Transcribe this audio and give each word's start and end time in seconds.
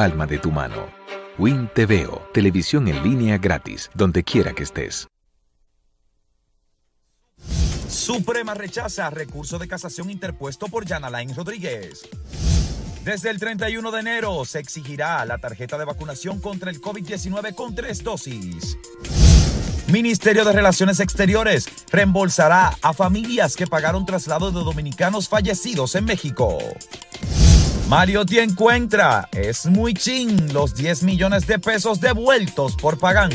palma 0.00 0.26
de 0.26 0.38
tu 0.38 0.50
mano. 0.50 0.88
Win 1.36 1.68
TVO, 1.74 2.22
televisión 2.32 2.88
en 2.88 3.02
línea 3.02 3.36
gratis, 3.36 3.90
donde 3.92 4.24
quiera 4.24 4.54
que 4.54 4.62
estés. 4.62 5.06
Suprema 7.86 8.54
rechaza 8.54 9.10
recurso 9.10 9.58
de 9.58 9.68
casación 9.68 10.08
interpuesto 10.08 10.68
por 10.68 10.86
Yanalain 10.86 11.34
Rodríguez. 11.34 12.08
Desde 13.04 13.28
el 13.28 13.38
31 13.38 13.90
de 13.90 14.00
enero 14.00 14.46
se 14.46 14.60
exigirá 14.60 15.22
la 15.26 15.36
tarjeta 15.36 15.76
de 15.76 15.84
vacunación 15.84 16.40
contra 16.40 16.70
el 16.70 16.80
COVID-19 16.80 17.54
con 17.54 17.74
tres 17.74 18.02
dosis. 18.02 18.78
Ministerio 19.88 20.46
de 20.46 20.52
Relaciones 20.52 20.98
Exteriores 21.00 21.66
reembolsará 21.92 22.74
a 22.80 22.94
familias 22.94 23.54
que 23.54 23.66
pagaron 23.66 24.06
traslado 24.06 24.50
de 24.50 24.60
dominicanos 24.64 25.28
fallecidos 25.28 25.94
en 25.94 26.06
México. 26.06 26.56
Mariotti 27.90 28.38
encuentra, 28.38 29.28
es 29.32 29.66
muy 29.66 29.94
chin, 29.94 30.54
los 30.54 30.76
10 30.76 31.02
millones 31.02 31.48
de 31.48 31.58
pesos 31.58 32.00
devueltos 32.00 32.76
por 32.76 33.00
Pagán. 33.00 33.30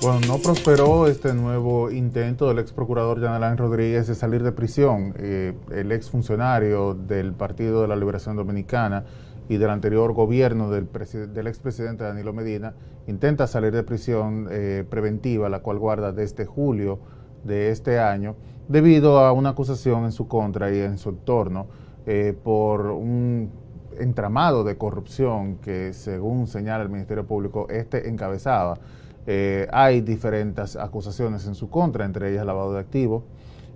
Bueno, 0.00 0.20
no 0.28 0.38
prosperó 0.38 1.08
este 1.08 1.34
nuevo 1.34 1.90
intento 1.90 2.46
del 2.46 2.60
ex 2.60 2.70
procurador 2.70 3.26
Alain 3.26 3.56
Rodríguez 3.56 4.06
de 4.06 4.14
salir 4.14 4.44
de 4.44 4.52
prisión. 4.52 5.14
Eh, 5.18 5.54
el 5.72 5.90
ex 5.90 6.08
funcionario 6.08 6.94
del 6.94 7.32
Partido 7.32 7.82
de 7.82 7.88
la 7.88 7.96
Liberación 7.96 8.36
Dominicana 8.36 9.04
y 9.48 9.56
del 9.56 9.70
anterior 9.70 10.12
gobierno 10.12 10.70
del, 10.70 10.88
del 11.32 11.46
expresidente 11.46 12.04
Danilo 12.04 12.32
Medina 12.32 12.74
intenta 13.06 13.46
salir 13.46 13.72
de 13.72 13.82
prisión 13.82 14.48
eh, 14.50 14.84
preventiva, 14.88 15.48
la 15.48 15.60
cual 15.60 15.78
guarda 15.78 16.12
desde 16.12 16.44
julio 16.44 16.98
de 17.44 17.70
este 17.70 17.98
año, 17.98 18.36
debido 18.68 19.20
a 19.20 19.32
una 19.32 19.50
acusación 19.50 20.04
en 20.04 20.12
su 20.12 20.28
contra 20.28 20.70
y 20.70 20.78
en 20.78 20.98
su 20.98 21.08
entorno 21.10 21.66
eh, 22.06 22.36
por 22.44 22.86
un 22.90 23.50
entramado 23.98 24.62
de 24.62 24.76
corrupción 24.76 25.56
que, 25.56 25.94
según 25.94 26.46
señala 26.46 26.82
el 26.82 26.90
Ministerio 26.90 27.26
Público, 27.26 27.66
este 27.70 28.08
encabezaba. 28.08 28.78
Eh, 29.26 29.66
hay 29.72 30.02
diferentes 30.02 30.76
acusaciones 30.76 31.46
en 31.46 31.54
su 31.54 31.70
contra, 31.70 32.04
entre 32.04 32.30
ellas 32.30 32.44
lavado 32.44 32.74
de 32.74 32.80
activos 32.80 33.24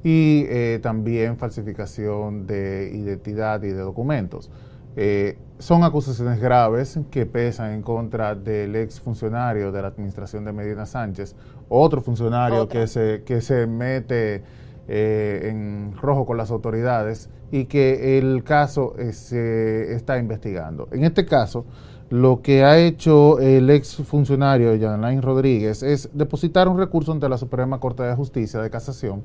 y 0.04 0.46
también 0.80 1.36
falsificación 1.36 2.44
de 2.44 2.90
identidad 2.92 3.62
y 3.62 3.68
de 3.68 3.80
documentos. 3.80 4.50
Eh, 4.96 5.38
son 5.58 5.84
acusaciones 5.84 6.40
graves 6.40 6.98
que 7.10 7.24
pesan 7.24 7.72
en 7.72 7.82
contra 7.82 8.34
del 8.34 8.74
ex 8.76 9.00
funcionario 9.00 9.72
de 9.72 9.82
la 9.82 9.88
administración 9.88 10.44
de 10.44 10.52
Medina 10.52 10.86
Sánchez, 10.86 11.36
otro 11.68 12.02
funcionario 12.02 12.68
que 12.68 12.86
se, 12.86 13.22
que 13.24 13.40
se 13.40 13.66
mete 13.66 14.42
en 14.88 15.94
rojo 16.00 16.26
con 16.26 16.36
las 16.36 16.50
autoridades 16.50 17.30
y 17.52 17.66
que 17.66 18.18
el 18.18 18.42
caso 18.42 18.94
se 19.12 19.94
está 19.94 20.18
investigando. 20.18 20.88
En 20.90 21.04
este 21.04 21.24
caso, 21.24 21.64
lo 22.12 22.42
que 22.42 22.62
ha 22.62 22.76
hecho 22.76 23.38
el 23.40 23.70
ex 23.70 23.96
funcionario 23.96 24.72
Alain 24.86 25.22
Rodríguez 25.22 25.82
es 25.82 26.10
depositar 26.12 26.68
un 26.68 26.76
recurso 26.76 27.10
ante 27.10 27.26
la 27.26 27.38
Suprema 27.38 27.80
Corte 27.80 28.02
de 28.02 28.14
Justicia 28.14 28.60
de 28.60 28.68
Casación 28.68 29.22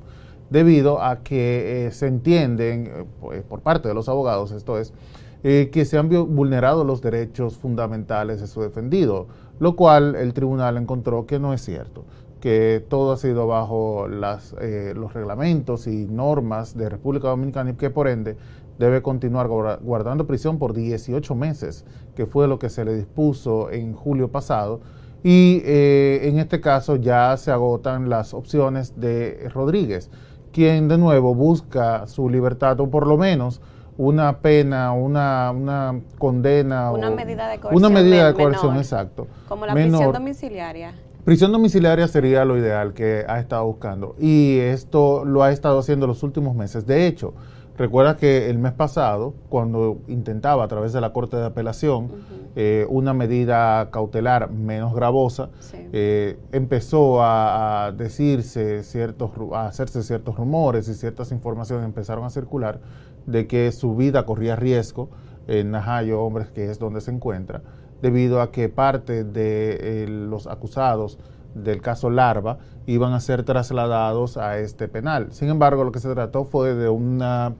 debido 0.48 1.02
a 1.02 1.18
que 1.22 1.86
eh, 1.86 1.90
se 1.90 2.06
entienden 2.06 2.86
eh, 2.86 3.04
pues, 3.20 3.42
por 3.42 3.60
parte 3.60 3.88
de 3.88 3.94
los 3.94 4.08
abogados, 4.08 4.52
esto 4.52 4.78
es, 4.78 4.94
eh, 5.42 5.70
que 5.72 5.84
se 5.84 5.98
han 5.98 6.08
vulnerado 6.08 6.84
los 6.84 7.00
derechos 7.00 7.56
fundamentales 7.56 8.40
de 8.40 8.46
su 8.46 8.60
defendido, 8.60 9.26
lo 9.60 9.76
cual 9.76 10.14
el 10.14 10.32
tribunal 10.32 10.76
encontró 10.76 11.26
que 11.26 11.38
no 11.38 11.52
es 11.52 11.60
cierto, 11.60 12.04
que 12.40 12.84
todo 12.88 13.12
ha 13.12 13.16
sido 13.16 13.46
bajo 13.46 14.06
las, 14.08 14.54
los 14.94 15.12
reglamentos 15.12 15.88
y 15.88 16.06
normas 16.06 16.76
de 16.76 16.88
República 16.88 17.28
Dominicana 17.28 17.70
y 17.70 17.74
que 17.74 17.90
por 17.90 18.06
ende 18.06 18.36
debe 18.78 19.02
continuar 19.02 19.48
guardando 19.48 20.26
prisión 20.26 20.58
por 20.58 20.72
18 20.72 21.34
meses, 21.34 21.84
que 22.14 22.26
fue 22.26 22.48
lo 22.48 22.58
que 22.58 22.70
se 22.70 22.84
le 22.84 22.94
dispuso 22.94 23.70
en 23.70 23.92
julio 23.92 24.30
pasado. 24.30 24.80
Y 25.24 25.62
eh, 25.64 26.28
en 26.28 26.38
este 26.38 26.60
caso 26.60 26.96
ya 26.96 27.36
se 27.36 27.50
agotan 27.50 28.08
las 28.08 28.34
opciones 28.34 29.00
de 29.00 29.50
Rodríguez, 29.52 30.10
quien 30.52 30.86
de 30.88 30.96
nuevo 30.96 31.34
busca 31.34 32.06
su 32.06 32.28
libertad 32.28 32.78
o 32.80 32.88
por 32.88 33.06
lo 33.06 33.18
menos 33.18 33.60
una 33.98 34.38
pena, 34.38 34.92
una, 34.92 35.50
una 35.50 36.00
condena. 36.18 36.92
Una 36.92 37.10
medida 37.10 37.48
de 37.48 37.58
coerción. 37.58 37.84
Una 37.84 38.00
medida 38.00 38.28
de 38.28 38.34
coerción, 38.34 38.76
exacto. 38.76 39.26
Como 39.48 39.66
la 39.66 39.74
prisión 39.74 40.12
domiciliaria. 40.12 40.94
Prisión 41.24 41.52
domiciliaria 41.52 42.08
sería 42.08 42.44
lo 42.44 42.56
ideal 42.56 42.94
que 42.94 43.26
ha 43.28 43.40
estado 43.40 43.66
buscando. 43.66 44.14
Y 44.18 44.58
esto 44.60 45.24
lo 45.24 45.42
ha 45.42 45.50
estado 45.50 45.80
haciendo 45.80 46.06
los 46.06 46.22
últimos 46.22 46.54
meses. 46.54 46.86
De 46.86 47.06
hecho, 47.06 47.34
Recuerda 47.78 48.16
que 48.16 48.50
el 48.50 48.58
mes 48.58 48.72
pasado, 48.72 49.34
cuando 49.48 49.98
intentaba 50.08 50.64
a 50.64 50.68
través 50.68 50.92
de 50.92 51.00
la 51.00 51.12
Corte 51.12 51.36
de 51.36 51.46
Apelación 51.46 52.10
eh, 52.56 52.84
una 52.88 53.14
medida 53.14 53.88
cautelar 53.92 54.50
menos 54.50 54.92
gravosa, 54.96 55.50
eh, 55.92 56.36
empezó 56.50 57.22
a, 57.22 57.94
decirse 57.96 58.82
ciertos, 58.82 59.30
a 59.52 59.66
hacerse 59.66 60.02
ciertos 60.02 60.34
rumores 60.34 60.88
y 60.88 60.94
ciertas 60.94 61.30
informaciones 61.30 61.84
empezaron 61.84 62.24
a 62.24 62.30
circular 62.30 62.80
de 63.28 63.46
que 63.46 63.70
su 63.72 63.94
vida 63.94 64.24
corría 64.24 64.56
riesgo 64.56 65.10
en 65.46 65.70
Najayo, 65.70 66.22
hombres, 66.22 66.50
que 66.50 66.70
es 66.70 66.78
donde 66.78 67.00
se 67.00 67.10
encuentra, 67.10 67.62
debido 68.00 68.40
a 68.40 68.50
que 68.50 68.68
parte 68.68 69.22
de 69.22 70.04
eh, 70.04 70.06
los 70.08 70.46
acusados 70.46 71.18
del 71.54 71.82
caso 71.82 72.10
Larva 72.10 72.58
iban 72.86 73.12
a 73.12 73.20
ser 73.20 73.42
trasladados 73.42 74.38
a 74.38 74.58
este 74.58 74.88
penal. 74.88 75.28
Sin 75.30 75.48
embargo, 75.48 75.84
lo 75.84 75.92
que 75.92 76.00
se 76.00 76.12
trató 76.12 76.44
fue 76.44 76.74
de 76.74 76.88
una, 76.88 77.54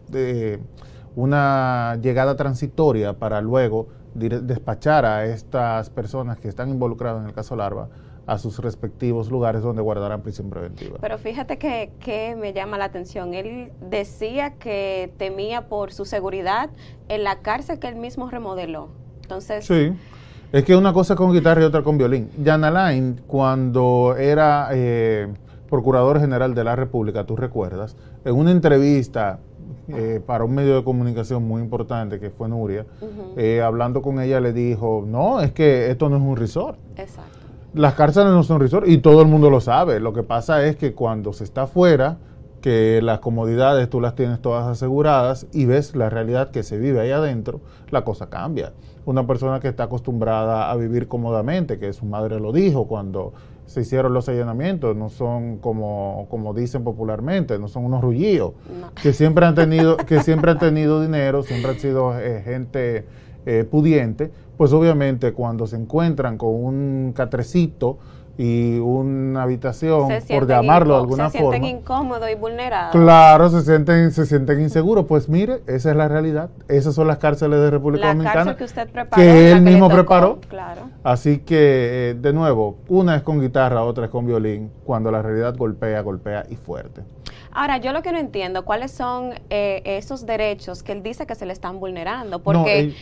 una 1.14 1.98
llegada 2.00 2.36
transitoria 2.36 3.18
para 3.18 3.40
luego 3.42 3.88
despachar 4.14 5.04
a 5.04 5.26
estas 5.26 5.90
personas 5.90 6.38
que 6.38 6.48
están 6.48 6.70
involucradas 6.70 7.22
en 7.22 7.28
el 7.28 7.34
caso 7.34 7.56
Larva 7.56 7.88
a 8.28 8.36
sus 8.36 8.58
respectivos 8.58 9.30
lugares 9.30 9.62
donde 9.62 9.80
guardarán 9.80 10.20
prisión 10.20 10.50
preventiva. 10.50 10.98
Pero 11.00 11.16
fíjate 11.16 11.56
que, 11.56 11.90
que, 11.98 12.36
me 12.36 12.52
llama 12.52 12.76
la 12.76 12.84
atención. 12.84 13.32
Él 13.32 13.72
decía 13.80 14.54
que 14.58 15.10
temía 15.16 15.68
por 15.68 15.94
su 15.94 16.04
seguridad 16.04 16.68
en 17.08 17.24
la 17.24 17.40
cárcel 17.40 17.78
que 17.78 17.88
él 17.88 17.96
mismo 17.96 18.28
remodeló. 18.28 18.90
Entonces, 19.22 19.64
sí. 19.64 19.94
Es 20.52 20.64
que 20.64 20.76
una 20.76 20.92
cosa 20.92 21.16
con 21.16 21.32
guitarra 21.32 21.62
y 21.62 21.64
otra 21.64 21.82
con 21.82 21.96
violín. 21.96 22.30
Jan 22.44 22.64
Alain, 22.64 23.20
cuando 23.26 24.14
era 24.18 24.68
eh, 24.72 25.28
Procurador 25.70 26.20
General 26.20 26.54
de 26.54 26.64
la 26.64 26.76
República, 26.76 27.24
tú 27.24 27.34
recuerdas, 27.34 27.96
en 28.26 28.34
una 28.34 28.50
entrevista 28.50 29.40
eh, 29.88 30.20
para 30.24 30.44
un 30.44 30.54
medio 30.54 30.76
de 30.76 30.84
comunicación 30.84 31.46
muy 31.46 31.62
importante 31.62 32.20
que 32.20 32.28
fue 32.28 32.48
Nuria, 32.48 32.84
eh, 33.38 33.62
hablando 33.62 34.02
con 34.02 34.20
ella 34.20 34.38
le 34.40 34.52
dijo, 34.52 35.04
no, 35.06 35.40
es 35.40 35.52
que 35.52 35.90
esto 35.90 36.10
no 36.10 36.16
es 36.16 36.22
un 36.22 36.36
resort. 36.36 36.78
Exacto. 36.96 37.37
Las 37.78 37.94
cárceles 37.94 38.32
no 38.32 38.42
son 38.42 38.58
resort 38.58 38.88
y 38.88 38.98
todo 38.98 39.22
el 39.22 39.28
mundo 39.28 39.50
lo 39.50 39.60
sabe. 39.60 40.00
Lo 40.00 40.12
que 40.12 40.24
pasa 40.24 40.66
es 40.66 40.74
que 40.74 40.94
cuando 40.94 41.32
se 41.32 41.44
está 41.44 41.62
afuera, 41.62 42.18
que 42.60 43.00
las 43.02 43.20
comodidades 43.20 43.88
tú 43.88 44.00
las 44.00 44.16
tienes 44.16 44.42
todas 44.42 44.66
aseguradas 44.66 45.46
y 45.52 45.64
ves 45.64 45.94
la 45.94 46.10
realidad 46.10 46.50
que 46.50 46.64
se 46.64 46.76
vive 46.76 46.98
ahí 46.98 47.12
adentro, 47.12 47.60
la 47.90 48.02
cosa 48.02 48.28
cambia 48.28 48.72
una 49.08 49.26
persona 49.26 49.58
que 49.58 49.68
está 49.68 49.84
acostumbrada 49.84 50.70
a 50.70 50.76
vivir 50.76 51.08
cómodamente, 51.08 51.78
que 51.78 51.94
su 51.94 52.04
madre 52.04 52.38
lo 52.40 52.52
dijo 52.52 52.86
cuando 52.86 53.32
se 53.64 53.80
hicieron 53.80 54.12
los 54.12 54.28
allanamientos, 54.28 54.94
no 54.96 55.08
son 55.08 55.58
como, 55.58 56.26
como 56.28 56.52
dicen 56.52 56.84
popularmente, 56.84 57.58
no 57.58 57.68
son 57.68 57.86
unos 57.86 58.02
rullíos, 58.02 58.52
que 59.02 59.14
siempre 59.14 59.46
han 59.46 59.54
tenido, 59.54 59.96
que 59.96 60.20
siempre 60.20 60.50
han 60.50 60.58
tenido 60.58 61.00
dinero, 61.00 61.42
siempre 61.42 61.70
han 61.70 61.78
sido 61.78 62.18
eh, 62.18 62.42
gente 62.44 63.06
eh, 63.46 63.64
pudiente, 63.70 64.30
pues 64.56 64.72
obviamente 64.72 65.32
cuando 65.32 65.66
se 65.66 65.76
encuentran 65.76 66.36
con 66.38 66.54
un 66.54 67.12
catrecito, 67.14 67.98
y 68.38 68.78
una 68.78 69.42
habitación, 69.42 70.08
por 70.28 70.46
llamarlo 70.46 70.94
de 70.94 71.00
alguna 71.00 71.28
forma. 71.28 71.50
Se 71.50 71.58
sienten 71.58 71.64
incómodos 71.64 72.30
y 72.30 72.36
vulnerados. 72.36 72.92
Claro, 72.92 73.50
se 73.50 73.62
sienten, 73.62 74.12
se 74.12 74.26
sienten 74.26 74.60
inseguros. 74.60 75.06
Pues 75.06 75.28
mire, 75.28 75.60
esa 75.66 75.90
es 75.90 75.96
la 75.96 76.06
realidad. 76.06 76.48
Esas 76.68 76.94
son 76.94 77.08
las 77.08 77.18
cárceles 77.18 77.58
de 77.58 77.68
República 77.68 78.06
la 78.06 78.14
Dominicana. 78.14 78.56
que 78.56 78.62
usted 78.62 78.88
preparó. 78.88 79.20
Que 79.20 79.50
él 79.50 79.62
mismo 79.62 79.88
preparó. 79.88 80.38
Claro. 80.48 80.82
Así 81.02 81.38
que, 81.38 82.10
eh, 82.10 82.14
de 82.14 82.32
nuevo, 82.32 82.76
una 82.86 83.16
es 83.16 83.22
con 83.22 83.40
guitarra, 83.40 83.82
otra 83.82 84.04
es 84.04 84.10
con 84.12 84.24
violín. 84.24 84.70
Cuando 84.84 85.10
la 85.10 85.20
realidad 85.20 85.56
golpea, 85.56 86.00
golpea 86.02 86.46
y 86.48 86.54
fuerte. 86.54 87.02
Ahora, 87.50 87.78
yo 87.78 87.92
lo 87.92 88.02
que 88.02 88.12
no 88.12 88.18
entiendo, 88.18 88.64
¿cuáles 88.64 88.92
son 88.92 89.32
eh, 89.50 89.82
esos 89.84 90.26
derechos 90.26 90.84
que 90.84 90.92
él 90.92 91.02
dice 91.02 91.26
que 91.26 91.34
se 91.34 91.44
le 91.44 91.52
están 91.52 91.80
vulnerando? 91.80 92.38
Porque, 92.38 92.94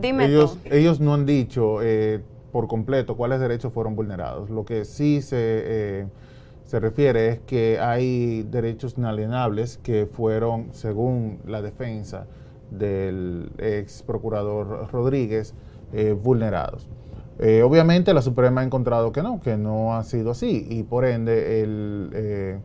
dime 0.00 0.26
ellos, 0.26 0.58
ellos 0.64 1.00
no 1.00 1.14
han 1.14 1.26
dicho... 1.26 1.82
Eh, 1.82 2.20
por 2.52 2.66
completo 2.66 3.16
cuáles 3.16 3.40
derechos 3.40 3.72
fueron 3.72 3.96
vulnerados. 3.96 4.50
Lo 4.50 4.64
que 4.64 4.84
sí 4.84 5.22
se, 5.22 5.36
eh, 5.38 6.06
se 6.64 6.80
refiere 6.80 7.28
es 7.28 7.40
que 7.40 7.78
hay 7.78 8.42
derechos 8.42 8.94
inalienables 8.96 9.78
que 9.78 10.06
fueron, 10.06 10.68
según 10.72 11.40
la 11.46 11.62
defensa 11.62 12.26
del 12.70 13.50
ex 13.58 14.02
procurador 14.02 14.88
Rodríguez, 14.90 15.54
eh, 15.92 16.12
vulnerados. 16.12 16.88
Eh, 17.38 17.62
obviamente 17.62 18.12
la 18.12 18.22
Suprema 18.22 18.62
ha 18.62 18.64
encontrado 18.64 19.12
que 19.12 19.22
no, 19.22 19.40
que 19.40 19.56
no 19.56 19.94
ha 19.94 20.02
sido 20.02 20.32
así 20.32 20.66
y 20.68 20.82
por 20.82 21.04
ende 21.04 21.62
el, 21.62 22.60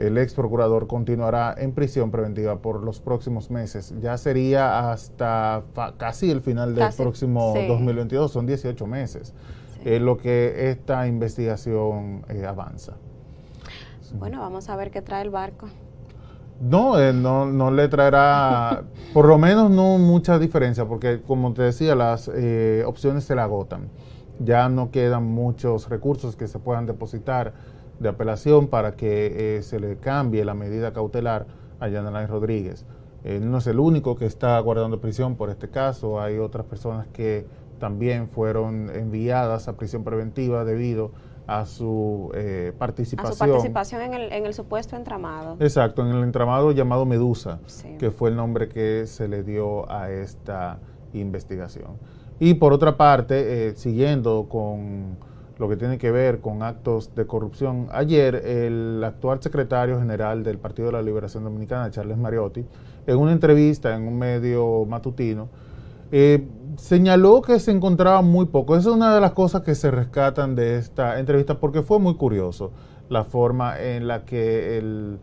el 0.00 0.16
ex 0.16 0.32
procurador 0.32 0.86
continuará 0.86 1.54
en 1.58 1.72
prisión 1.72 2.10
preventiva 2.10 2.60
por 2.60 2.82
los 2.82 3.00
próximos 3.00 3.50
meses. 3.50 3.94
Ya 4.00 4.16
sería 4.16 4.90
hasta 4.90 5.62
casi 5.98 6.30
el 6.30 6.40
final 6.40 6.74
del 6.74 6.88
próximo 6.96 7.54
2022, 7.68 8.32
son 8.32 8.46
18 8.46 8.86
meses, 8.86 9.34
Es 9.84 10.00
lo 10.00 10.16
que 10.16 10.70
esta 10.70 11.06
investigación 11.06 12.24
eh, 12.28 12.46
avanza. 12.46 12.94
Bueno, 14.14 14.40
vamos 14.40 14.68
a 14.70 14.76
ver 14.76 14.90
qué 14.90 15.02
trae 15.02 15.22
el 15.22 15.30
barco. 15.30 15.68
No, 16.60 16.98
eh, 16.98 17.12
no, 17.12 17.46
no 17.46 17.70
le 17.70 17.88
traerá, 17.88 18.84
por 19.14 19.26
lo 19.26 19.36
menos 19.36 19.70
no 19.70 19.98
mucha 19.98 20.38
diferencia, 20.38 20.86
porque 20.86 21.20
como 21.20 21.52
te 21.52 21.62
decía, 21.62 21.94
las 21.94 22.30
eh, 22.34 22.84
opciones 22.86 23.24
se 23.24 23.34
le 23.34 23.42
agotan. 23.42 23.88
Ya 24.38 24.70
no 24.70 24.90
quedan 24.90 25.24
muchos 25.24 25.90
recursos 25.90 26.36
que 26.36 26.48
se 26.48 26.58
puedan 26.58 26.86
depositar 26.86 27.52
de 28.00 28.08
apelación 28.08 28.66
para 28.66 28.96
que 28.96 29.58
eh, 29.58 29.62
se 29.62 29.78
le 29.78 29.96
cambie 29.98 30.44
la 30.44 30.54
medida 30.54 30.92
cautelar 30.92 31.46
a 31.78 31.88
Yanalay 31.88 32.26
Rodríguez. 32.26 32.84
Él 33.22 33.50
no 33.50 33.58
es 33.58 33.66
el 33.66 33.78
único 33.78 34.16
que 34.16 34.26
está 34.26 34.58
guardando 34.58 35.00
prisión 35.00 35.36
por 35.36 35.50
este 35.50 35.68
caso, 35.68 36.20
hay 36.20 36.38
otras 36.38 36.66
personas 36.66 37.06
que 37.08 37.46
también 37.78 38.28
fueron 38.28 38.90
enviadas 38.94 39.68
a 39.68 39.76
prisión 39.76 40.02
preventiva 40.02 40.64
debido 40.64 41.12
a 41.46 41.66
su 41.66 42.30
eh, 42.34 42.72
participación. 42.78 43.32
A 43.32 43.34
su 43.34 43.38
participación 43.38 44.02
en 44.02 44.14
el, 44.14 44.32
en 44.32 44.46
el, 44.46 44.54
supuesto 44.54 44.96
entramado. 44.96 45.56
Exacto, 45.60 46.02
en 46.02 46.14
el 46.14 46.22
entramado 46.22 46.72
llamado 46.72 47.04
Medusa, 47.06 47.60
que 47.98 48.10
fue 48.10 48.30
el 48.30 48.36
nombre 48.36 48.68
que 48.68 49.06
se 49.06 49.28
le 49.28 49.42
dio 49.42 49.90
a 49.90 50.10
esta 50.10 50.78
investigación. 51.12 51.98
Y 52.38 52.54
por 52.54 52.72
otra 52.72 52.96
parte, 52.96 53.68
eh, 53.68 53.76
siguiendo 53.76 54.46
con 54.48 55.18
lo 55.60 55.68
que 55.68 55.76
tiene 55.76 55.98
que 55.98 56.10
ver 56.10 56.40
con 56.40 56.62
actos 56.62 57.14
de 57.14 57.26
corrupción. 57.26 57.88
Ayer 57.92 58.34
el 58.34 59.04
actual 59.04 59.42
secretario 59.42 59.98
general 59.98 60.42
del 60.42 60.56
Partido 60.56 60.86
de 60.86 60.92
la 60.92 61.02
Liberación 61.02 61.44
Dominicana, 61.44 61.90
Charles 61.90 62.16
Mariotti, 62.16 62.64
en 63.06 63.16
una 63.18 63.32
entrevista 63.32 63.94
en 63.94 64.08
un 64.08 64.18
medio 64.18 64.86
matutino, 64.86 65.50
eh, 66.12 66.48
señaló 66.76 67.42
que 67.42 67.60
se 67.60 67.72
encontraba 67.72 68.22
muy 68.22 68.46
poco. 68.46 68.74
Esa 68.74 68.88
es 68.88 68.96
una 68.96 69.14
de 69.14 69.20
las 69.20 69.32
cosas 69.32 69.60
que 69.60 69.74
se 69.74 69.90
rescatan 69.90 70.54
de 70.54 70.78
esta 70.78 71.20
entrevista 71.20 71.60
porque 71.60 71.82
fue 71.82 71.98
muy 71.98 72.14
curioso 72.16 72.72
la 73.10 73.24
forma 73.24 73.78
en 73.78 74.08
la 74.08 74.24
que 74.24 74.78
el, 74.78 75.18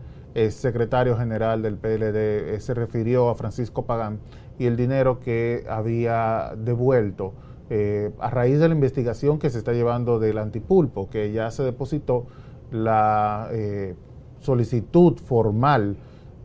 secretario 0.50 1.16
general 1.16 1.62
del 1.62 1.78
PLD 1.78 2.54
eh, 2.54 2.60
se 2.60 2.72
refirió 2.72 3.28
a 3.28 3.34
Francisco 3.34 3.86
Pagán 3.86 4.20
y 4.56 4.66
el 4.66 4.76
dinero 4.76 5.18
que 5.18 5.64
había 5.68 6.52
devuelto 6.56 7.32
eh, 7.70 8.10
a 8.18 8.30
raíz 8.30 8.58
de 8.60 8.68
la 8.68 8.74
investigación 8.74 9.38
que 9.38 9.50
se 9.50 9.58
está 9.58 9.72
llevando 9.72 10.18
del 10.18 10.38
antipulpo, 10.38 11.10
que 11.10 11.32
ya 11.32 11.50
se 11.50 11.62
depositó 11.62 12.26
la 12.70 13.48
eh, 13.52 13.94
solicitud 14.40 15.18
formal 15.18 15.96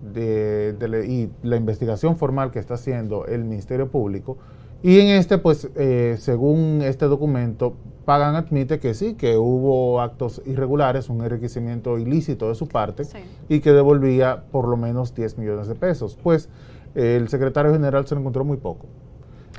de, 0.02 0.76
y 1.08 1.48
la 1.48 1.56
investigación 1.56 2.18
formal 2.18 2.52
que 2.52 2.60
está 2.60 2.74
haciendo 2.74 3.26
el 3.26 3.46
Ministerio 3.46 3.90
Público. 3.90 4.38
Y 4.82 5.00
en 5.00 5.08
este, 5.08 5.38
pues, 5.38 5.70
eh, 5.78 6.18
según 6.20 6.82
este 6.84 7.06
documento, 7.06 7.76
Pagan 8.04 8.36
admite 8.36 8.80
que 8.80 8.94
sí, 8.94 9.14
que 9.14 9.38
hubo 9.38 10.02
actos 10.02 10.42
irregulares, 10.46 11.08
un 11.08 11.24
enriquecimiento 11.24 11.98
ilícito 11.98 12.50
de 12.50 12.56
su 12.56 12.68
parte 12.68 13.04
y 13.48 13.62
que 13.62 13.72
devolvía 13.72 14.44
por 14.52 14.68
lo 14.68 14.76
menos 14.76 15.16
10 15.16 15.38
millones 15.38 15.70
de 15.70 15.76
pesos. 15.76 16.18
Pues 16.22 16.50
el 16.96 17.30
secretario 17.30 17.72
general 17.72 18.06
se 18.06 18.16
lo 18.16 18.20
encontró 18.20 18.44
muy 18.44 18.58
poco 18.58 18.88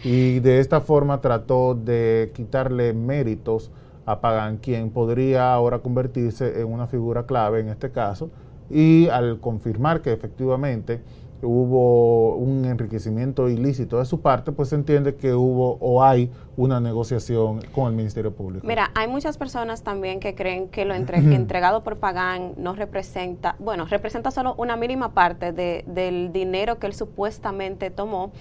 y 0.05 0.41
de 0.41 0.61
esta 0.61 0.81
forma 0.81 1.21
trató 1.21 1.75
de 1.75 2.31
quitarle 2.35 2.93
méritos 2.93 3.71
a 4.07 4.21
Pagan, 4.21 4.59
quien 4.59 4.91
podría 4.91 5.55
ahora 5.55 5.79
convertirse 5.79 6.61
en 6.61 6.71
una 6.71 6.87
figura 6.87 7.25
clave 7.25 7.61
en 7.61 7.69
este 7.71 7.91
caso, 7.91 8.31
y 8.71 9.09
al 9.09 9.41
confirmar 9.41 10.03
que 10.03 10.13
efectivamente 10.13 11.01
hubo 11.43 12.37
un 12.37 12.65
enriquecimiento 12.65 13.49
ilícito 13.49 13.99
de 13.99 14.05
su 14.05 14.21
parte, 14.21 14.53
pues 14.53 14.71
se 14.71 14.77
entiende 14.77 15.15
que 15.17 15.35
hubo 15.35 15.77
o 15.81 16.03
hay 16.03 16.31
una 16.57 16.81
negociación 16.81 17.61
con 17.75 17.89
el 17.89 17.95
Ministerio 17.95 18.33
Público. 18.33 18.67
Mira, 18.67 18.91
hay 18.95 19.09
muchas 19.09 19.37
personas 19.37 19.83
también 19.83 20.21
que 20.21 20.35
creen 20.35 20.69
que 20.69 20.85
lo 20.85 20.95
entregado 20.95 21.83
por 21.83 21.99
Pagán 21.99 22.53
no 22.57 22.75
representa, 22.75 23.57
bueno, 23.59 23.87
representa 23.87 24.31
solo 24.31 24.55
una 24.57 24.77
mínima 24.77 25.13
parte 25.13 25.53
de, 25.53 25.85
del 25.87 26.33
dinero 26.33 26.79
que 26.79 26.87
él 26.87 26.95
supuestamente 26.95 27.91
tomó 27.91 28.33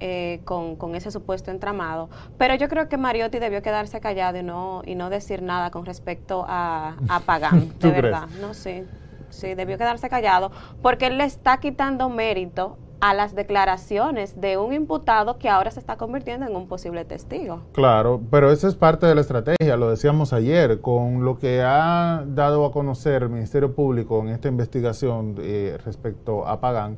eh, 0.00 0.40
con, 0.44 0.76
con, 0.76 0.94
ese 0.94 1.10
supuesto 1.10 1.50
entramado. 1.50 2.08
Pero 2.38 2.54
yo 2.54 2.68
creo 2.68 2.88
que 2.88 2.96
Mariotti 2.96 3.38
debió 3.38 3.62
quedarse 3.62 4.00
callado 4.00 4.38
y 4.38 4.42
no, 4.42 4.82
y 4.84 4.94
no 4.94 5.10
decir 5.10 5.42
nada 5.42 5.70
con 5.70 5.86
respecto 5.86 6.44
a, 6.46 6.96
a 7.08 7.20
Pagán, 7.20 7.72
de 7.80 7.90
verdad. 7.90 8.28
No, 8.40 8.54
sí, 8.54 8.84
sí, 9.30 9.54
debió 9.54 9.78
quedarse 9.78 10.08
callado 10.08 10.50
porque 10.82 11.06
él 11.06 11.18
le 11.18 11.24
está 11.24 11.58
quitando 11.58 12.08
mérito 12.08 12.78
a 13.00 13.14
las 13.14 13.34
declaraciones 13.34 14.40
de 14.40 14.56
un 14.56 14.72
imputado 14.72 15.38
que 15.38 15.48
ahora 15.48 15.70
se 15.70 15.80
está 15.80 15.96
convirtiendo 15.96 16.46
en 16.46 16.56
un 16.56 16.66
posible 16.66 17.04
testigo. 17.04 17.62
Claro, 17.72 18.20
pero 18.30 18.50
esa 18.50 18.68
es 18.68 18.74
parte 18.74 19.06
de 19.06 19.14
la 19.14 19.20
estrategia, 19.20 19.76
lo 19.76 19.90
decíamos 19.90 20.32
ayer, 20.32 20.80
con 20.80 21.24
lo 21.24 21.38
que 21.38 21.62
ha 21.62 22.24
dado 22.26 22.64
a 22.64 22.72
conocer 22.72 23.22
el 23.22 23.28
Ministerio 23.28 23.74
Público 23.74 24.20
en 24.20 24.28
esta 24.28 24.48
investigación 24.48 25.36
eh, 25.38 25.78
respecto 25.84 26.46
a 26.46 26.60
Pagán 26.60 26.96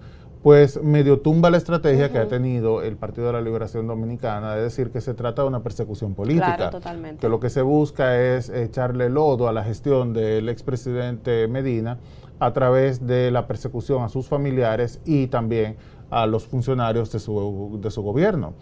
pues 0.48 0.82
medio 0.82 1.20
tumba 1.20 1.50
la 1.50 1.58
estrategia 1.58 2.10
que 2.10 2.16
ha 2.16 2.26
tenido 2.26 2.80
el 2.80 2.96
Partido 2.96 3.26
de 3.26 3.34
la 3.34 3.42
Liberación 3.42 3.86
Dominicana 3.86 4.54
de 4.54 4.62
decir 4.62 4.90
que 4.90 5.02
se 5.02 5.12
trata 5.12 5.42
de 5.42 5.48
una 5.48 5.62
persecución 5.62 6.14
política. 6.14 6.56
Claro, 6.56 6.70
totalmente. 6.70 7.20
Que 7.20 7.28
lo 7.28 7.38
que 7.38 7.50
se 7.50 7.60
busca 7.60 8.18
es 8.18 8.48
echarle 8.48 9.10
lodo 9.10 9.46
a 9.48 9.52
la 9.52 9.62
gestión 9.62 10.14
del 10.14 10.48
expresidente 10.48 11.48
Medina 11.48 11.98
a 12.38 12.54
través 12.54 13.06
de 13.06 13.30
la 13.30 13.46
persecución 13.46 14.02
a 14.02 14.08
sus 14.08 14.26
familiares 14.26 15.02
y 15.04 15.26
también 15.26 15.76
a 16.08 16.24
los 16.24 16.46
funcionarios 16.46 17.12
de 17.12 17.18
su, 17.18 17.78
de 17.82 17.90
su 17.90 18.00
gobierno. 18.00 18.54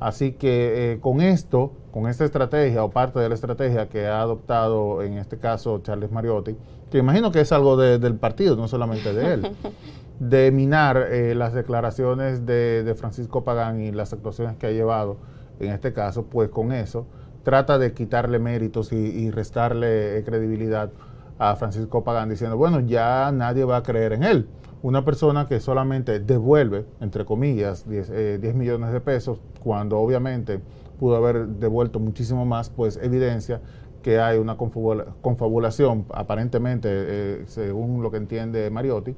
Así 0.00 0.32
que 0.32 0.92
eh, 0.92 0.98
con 0.98 1.20
esto, 1.20 1.72
con 1.92 2.08
esta 2.08 2.24
estrategia 2.24 2.82
o 2.82 2.90
parte 2.90 3.18
de 3.18 3.28
la 3.28 3.34
estrategia 3.34 3.90
que 3.90 4.06
ha 4.06 4.22
adoptado 4.22 5.02
en 5.02 5.18
este 5.18 5.36
caso 5.36 5.80
Charles 5.80 6.10
Mariotti, 6.10 6.56
que 6.90 6.96
imagino 6.96 7.30
que 7.30 7.40
es 7.40 7.52
algo 7.52 7.76
del 7.76 8.14
partido, 8.14 8.56
no 8.56 8.66
solamente 8.66 9.12
de 9.12 9.34
él. 9.34 9.50
de 10.18 10.50
minar 10.52 11.08
eh, 11.10 11.34
las 11.34 11.52
declaraciones 11.52 12.46
de, 12.46 12.94
Francisco 12.96 13.44
Pagán 13.44 13.80
y 13.80 13.90
las 13.92 14.12
actuaciones 14.12 14.56
que 14.56 14.66
ha 14.66 14.70
llevado, 14.70 15.16
en 15.58 15.72
este 15.72 15.92
caso, 15.92 16.26
pues 16.26 16.50
con 16.50 16.72
eso 16.72 17.06
trata 17.42 17.78
de 17.78 17.92
quitarle 17.92 18.38
méritos 18.38 18.92
y, 18.92 19.30
restarle 19.30 20.18
eh, 20.18 20.24
credibilidad 20.24 20.90
a 21.38 21.56
Francisco 21.56 22.04
Pagán 22.04 22.30
diciendo, 22.30 22.56
bueno, 22.56 22.80
ya 22.80 23.30
nadie 23.32 23.64
va 23.64 23.78
a 23.78 23.82
creer 23.82 24.14
en 24.14 24.22
él. 24.22 24.48
Una 24.82 25.04
persona 25.04 25.46
que 25.46 25.60
solamente 25.60 26.20
devuelve, 26.20 26.86
entre 27.00 27.24
comillas, 27.24 27.88
10, 27.88 28.10
eh, 28.12 28.52
millones 28.54 28.92
de 28.92 29.00
pesos, 29.00 29.40
cuando 29.62 29.98
obviamente 29.98 30.60
pudo 30.98 31.16
haber 31.16 31.46
devuelto 31.48 31.98
muchísimo 31.98 32.46
más, 32.46 32.70
pues 32.70 32.98
evidencia 33.02 33.60
que 34.02 34.20
hay 34.20 34.38
una 34.38 34.56
confabulación, 34.58 36.04
aparentemente, 36.12 37.46
según 37.46 38.02
lo 38.02 38.10
que 38.10 38.18
entiende 38.18 38.68
Mariotti, 38.70 39.16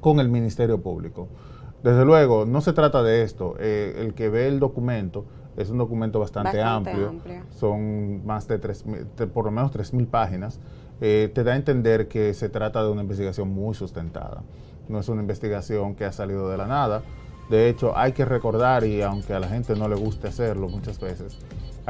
con 0.00 0.20
el 0.20 0.28
Ministerio 0.28 0.80
Público. 0.80 1.28
Desde 1.82 2.04
luego, 2.04 2.44
no 2.44 2.60
se 2.60 2.72
trata 2.72 3.02
de 3.02 3.22
esto. 3.22 3.54
Eh, 3.58 3.96
el 3.98 4.14
que 4.14 4.28
ve 4.28 4.48
el 4.48 4.60
documento 4.60 5.24
es 5.56 5.70
un 5.70 5.78
documento 5.78 6.20
bastante, 6.20 6.62
amplio. 6.62 7.14
Son 7.50 8.24
más 8.24 8.46
de, 8.48 8.58
tres, 8.58 8.84
por 9.32 9.44
lo 9.44 9.50
menos 9.50 9.72
3.000 9.72 10.06
páginas. 10.06 10.60
Eh, 11.00 11.30
te 11.34 11.44
da 11.44 11.52
a 11.52 11.56
entender 11.56 12.08
que 12.08 12.34
se 12.34 12.48
trata 12.48 12.82
de 12.82 12.90
una 12.90 13.02
investigación 13.02 13.48
muy 13.48 13.74
sustentada. 13.74 14.42
No 14.88 14.98
es 15.00 15.08
una 15.08 15.22
investigación 15.22 15.94
que 15.94 16.04
ha 16.04 16.12
salido 16.12 16.48
de 16.50 16.56
la 16.56 16.66
nada. 16.66 17.02
De 17.48 17.68
hecho, 17.68 17.96
hay 17.96 18.12
que 18.12 18.24
recordar, 18.24 18.84
y 18.84 19.02
aunque 19.02 19.34
a 19.34 19.40
la 19.40 19.48
gente 19.48 19.74
no 19.74 19.88
le 19.88 19.96
guste 19.96 20.28
hacerlo 20.28 20.68
muchas 20.68 21.00
veces, 21.00 21.38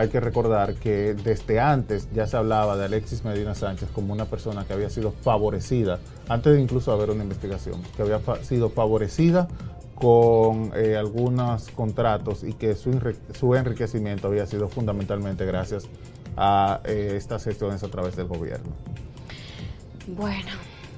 hay 0.00 0.08
que 0.08 0.18
recordar 0.18 0.76
que 0.76 1.12
desde 1.12 1.60
antes 1.60 2.08
ya 2.14 2.26
se 2.26 2.34
hablaba 2.34 2.74
de 2.78 2.86
Alexis 2.86 3.22
Medina 3.22 3.54
Sánchez 3.54 3.90
como 3.94 4.14
una 4.14 4.24
persona 4.24 4.64
que 4.64 4.72
había 4.72 4.88
sido 4.88 5.12
favorecida, 5.12 5.98
antes 6.26 6.54
de 6.54 6.60
incluso 6.60 6.90
haber 6.90 7.10
una 7.10 7.22
investigación, 7.22 7.82
que 7.94 8.00
había 8.00 8.18
sido 8.42 8.70
favorecida 8.70 9.46
con 9.94 10.72
eh, 10.74 10.96
algunos 10.96 11.68
contratos 11.68 12.44
y 12.44 12.54
que 12.54 12.76
su, 12.76 12.98
su, 13.38 13.54
enriquecimiento 13.54 14.28
había 14.28 14.46
sido 14.46 14.70
fundamentalmente 14.70 15.44
gracias 15.44 15.84
a 16.34 16.80
eh, 16.84 17.12
estas 17.16 17.44
gestiones 17.44 17.82
a 17.82 17.88
través 17.88 18.16
del 18.16 18.26
gobierno. 18.26 18.70
Bueno, 20.06 20.48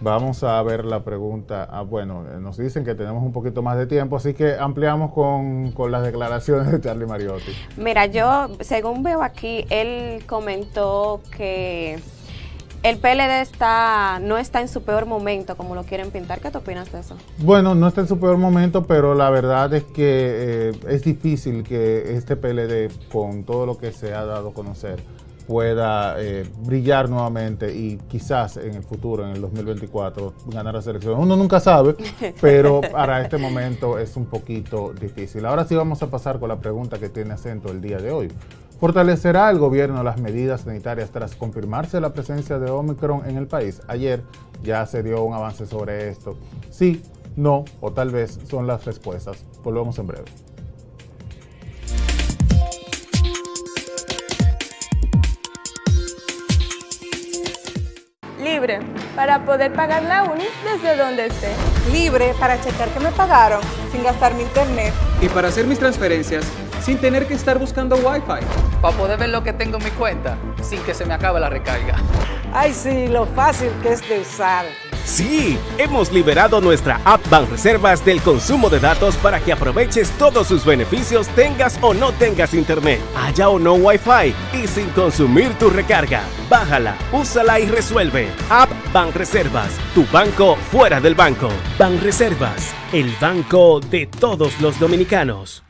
Vamos 0.02 0.42
a 0.42 0.60
ver 0.64 0.84
la 0.84 1.04
pregunta. 1.04 1.68
Ah, 1.70 1.82
bueno, 1.82 2.24
eh, 2.28 2.40
nos 2.40 2.56
dicen 2.56 2.84
que 2.84 2.96
tenemos 2.96 3.22
un 3.22 3.30
poquito 3.30 3.62
más 3.62 3.78
de 3.78 3.86
tiempo, 3.86 4.16
así 4.16 4.34
que 4.34 4.56
ampliamos 4.58 5.12
con, 5.12 5.72
las 5.92 6.02
declaraciones 6.02 6.72
de 6.72 6.80
Charlie 6.80 7.06
Mariotti. 7.06 7.52
Mira, 7.76 8.06
yo, 8.06 8.48
según 8.60 9.04
veo 9.04 9.22
aquí, 9.22 9.64
él 9.70 10.24
comentó 10.26 11.20
que 11.36 12.00
el 12.82 12.98
PLD 12.98 13.42
está, 13.42 14.18
no 14.20 14.38
está 14.38 14.60
en 14.60 14.66
su 14.66 14.82
peor 14.82 15.06
momento, 15.06 15.56
como 15.56 15.76
lo 15.76 15.84
quieren 15.84 16.10
pintar. 16.10 16.40
¿Qué 16.40 16.50
te 16.50 16.58
opinas 16.58 16.90
de 16.90 16.98
eso? 16.98 17.16
Bueno, 17.38 17.76
no 17.76 17.86
está 17.86 18.00
en 18.00 18.08
su 18.08 18.18
peor 18.18 18.38
momento, 18.38 18.82
pero 18.88 19.14
la 19.14 19.30
verdad 19.30 19.72
es 19.72 19.84
que 19.84 20.70
eh, 20.70 20.72
es 20.88 21.04
difícil 21.04 21.62
que 21.62 22.16
este 22.16 22.34
PLD, 22.34 22.90
con 23.12 23.44
todo 23.44 23.66
lo 23.66 23.78
que 23.78 23.92
se 23.92 24.14
ha 24.14 24.24
dado 24.24 24.48
a 24.48 24.52
conocer, 24.52 25.00
pueda 25.52 26.18
eh, 26.18 26.48
brillar 26.64 27.10
nuevamente 27.10 27.76
y 27.76 27.98
quizás 28.08 28.56
en 28.56 28.74
el 28.74 28.82
futuro, 28.82 29.22
en 29.26 29.32
el 29.32 29.42
2024, 29.42 30.32
ganar 30.46 30.72
la 30.72 30.80
selección. 30.80 31.20
Uno 31.20 31.36
nunca 31.36 31.60
sabe, 31.60 31.94
pero 32.40 32.80
para 32.80 33.20
este 33.20 33.36
momento 33.36 33.98
es 33.98 34.16
un 34.16 34.24
poquito 34.24 34.94
difícil. 34.98 35.44
Ahora 35.44 35.66
sí 35.66 35.74
vamos 35.74 36.02
a 36.02 36.06
pasar 36.06 36.40
con 36.40 36.48
la 36.48 36.58
pregunta 36.58 36.98
que 36.98 37.10
tiene 37.10 37.34
acento 37.34 37.70
el 37.70 37.82
día 37.82 37.98
de 37.98 38.10
hoy. 38.10 38.32
¿Fortalecerá 38.80 39.50
el 39.50 39.58
gobierno 39.58 40.02
las 40.02 40.18
medidas 40.18 40.62
sanitarias 40.62 41.10
tras 41.10 41.36
confirmarse 41.36 42.00
la 42.00 42.14
presencia 42.14 42.58
de 42.58 42.70
Omicron 42.70 43.28
en 43.28 43.36
el 43.36 43.46
país? 43.46 43.82
Ayer 43.88 44.22
ya 44.62 44.86
se 44.86 45.02
dio 45.02 45.22
un 45.22 45.34
avance 45.34 45.66
sobre 45.66 46.08
esto. 46.08 46.38
Sí, 46.70 47.02
no 47.36 47.66
o 47.82 47.92
tal 47.92 48.08
vez 48.08 48.40
son 48.48 48.66
las 48.66 48.86
respuestas. 48.86 49.44
Volvemos 49.62 49.98
en 49.98 50.06
breve. 50.06 50.51
Libre 58.62 58.78
para 59.16 59.44
poder 59.44 59.72
pagar 59.72 60.04
la 60.04 60.22
uni 60.22 60.44
desde 60.62 60.96
donde 60.96 61.26
esté. 61.26 61.48
Libre 61.90 62.32
para 62.38 62.60
checar 62.60 62.88
que 62.90 63.00
me 63.00 63.10
pagaron 63.10 63.60
sin 63.90 64.04
gastar 64.04 64.34
mi 64.34 64.42
internet. 64.42 64.94
Y 65.20 65.28
para 65.28 65.48
hacer 65.48 65.66
mis 65.66 65.80
transferencias 65.80 66.44
sin 66.80 66.96
tener 66.98 67.26
que 67.26 67.34
estar 67.34 67.58
buscando 67.58 67.96
Wi-Fi. 67.96 68.46
Para 68.80 68.96
poder 68.96 69.18
ver 69.18 69.30
lo 69.30 69.42
que 69.42 69.52
tengo 69.52 69.78
en 69.78 69.84
mi 69.84 69.90
cuenta 69.90 70.36
sin 70.62 70.80
que 70.84 70.94
se 70.94 71.04
me 71.04 71.12
acabe 71.12 71.40
la 71.40 71.48
recarga. 71.48 71.96
Ay, 72.54 72.72
sí, 72.72 73.08
lo 73.08 73.26
fácil 73.26 73.70
que 73.82 73.94
es 73.94 74.08
de 74.08 74.20
usar. 74.20 74.64
Sí, 75.04 75.58
hemos 75.78 76.12
liberado 76.12 76.60
nuestra 76.60 77.00
app 77.04 77.26
Reservas 77.50 78.04
del 78.04 78.22
consumo 78.22 78.70
de 78.70 78.78
datos 78.78 79.16
para 79.16 79.40
que 79.40 79.52
aproveches 79.52 80.10
todos 80.12 80.46
sus 80.46 80.64
beneficios 80.64 81.26
tengas 81.28 81.78
o 81.82 81.92
no 81.92 82.12
tengas 82.12 82.54
internet, 82.54 83.00
haya 83.16 83.48
o 83.48 83.58
no 83.58 83.74
Wi-Fi 83.74 84.34
y 84.54 84.66
sin 84.66 84.88
consumir 84.90 85.52
tu 85.58 85.70
recarga. 85.70 86.22
Bájala, 86.48 86.96
úsala 87.12 87.58
y 87.58 87.66
resuelve. 87.66 88.28
App 88.48 88.70
Reservas, 89.14 89.72
tu 89.94 90.06
banco 90.12 90.56
fuera 90.70 91.00
del 91.00 91.14
banco. 91.14 91.48
Reservas, 92.00 92.72
el 92.92 93.12
banco 93.20 93.80
de 93.80 94.06
todos 94.06 94.60
los 94.60 94.78
dominicanos. 94.78 95.62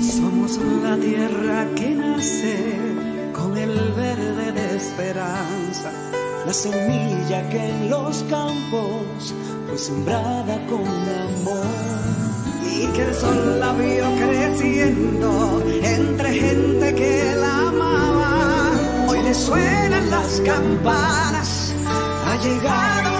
Somos 0.00 0.58
la 0.82 0.96
tierra 0.96 1.66
que 1.74 1.90
nace 1.90 2.81
verde 3.94 4.52
de 4.52 4.76
esperanza, 4.76 5.90
la 6.46 6.52
semilla 6.52 7.48
que 7.48 7.68
en 7.68 7.90
los 7.90 8.22
campos 8.24 9.34
fue 9.68 9.78
sembrada 9.78 10.58
con 10.66 10.86
amor. 10.86 11.66
Y 12.64 12.86
que 12.94 13.02
el 13.02 13.14
sol 13.14 13.60
la 13.60 13.72
vio 13.72 14.06
creciendo 14.16 15.62
entre 15.82 16.32
gente 16.32 16.94
que 16.94 17.34
la 17.38 17.68
amaba. 17.68 18.70
Hoy 19.08 19.22
le 19.22 19.34
suenan 19.34 20.10
las 20.10 20.40
campanas, 20.40 21.74
ha 21.86 22.36
llegado 22.42 23.11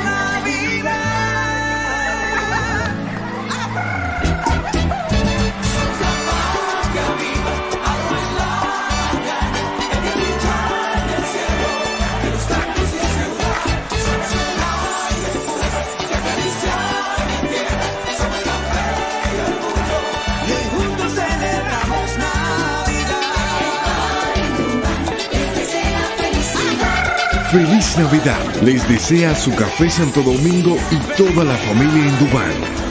Feliz 27.53 27.99
Navidad. 27.99 28.63
Les 28.63 28.89
desea 28.89 29.35
su 29.35 29.55
café 29.55 29.91
Santo 29.91 30.23
Domingo 30.23 30.79
y 30.91 30.97
toda 31.19 31.45
la 31.45 31.55
familia 31.59 32.09
en 32.09 32.19
Dubái. 32.19 32.82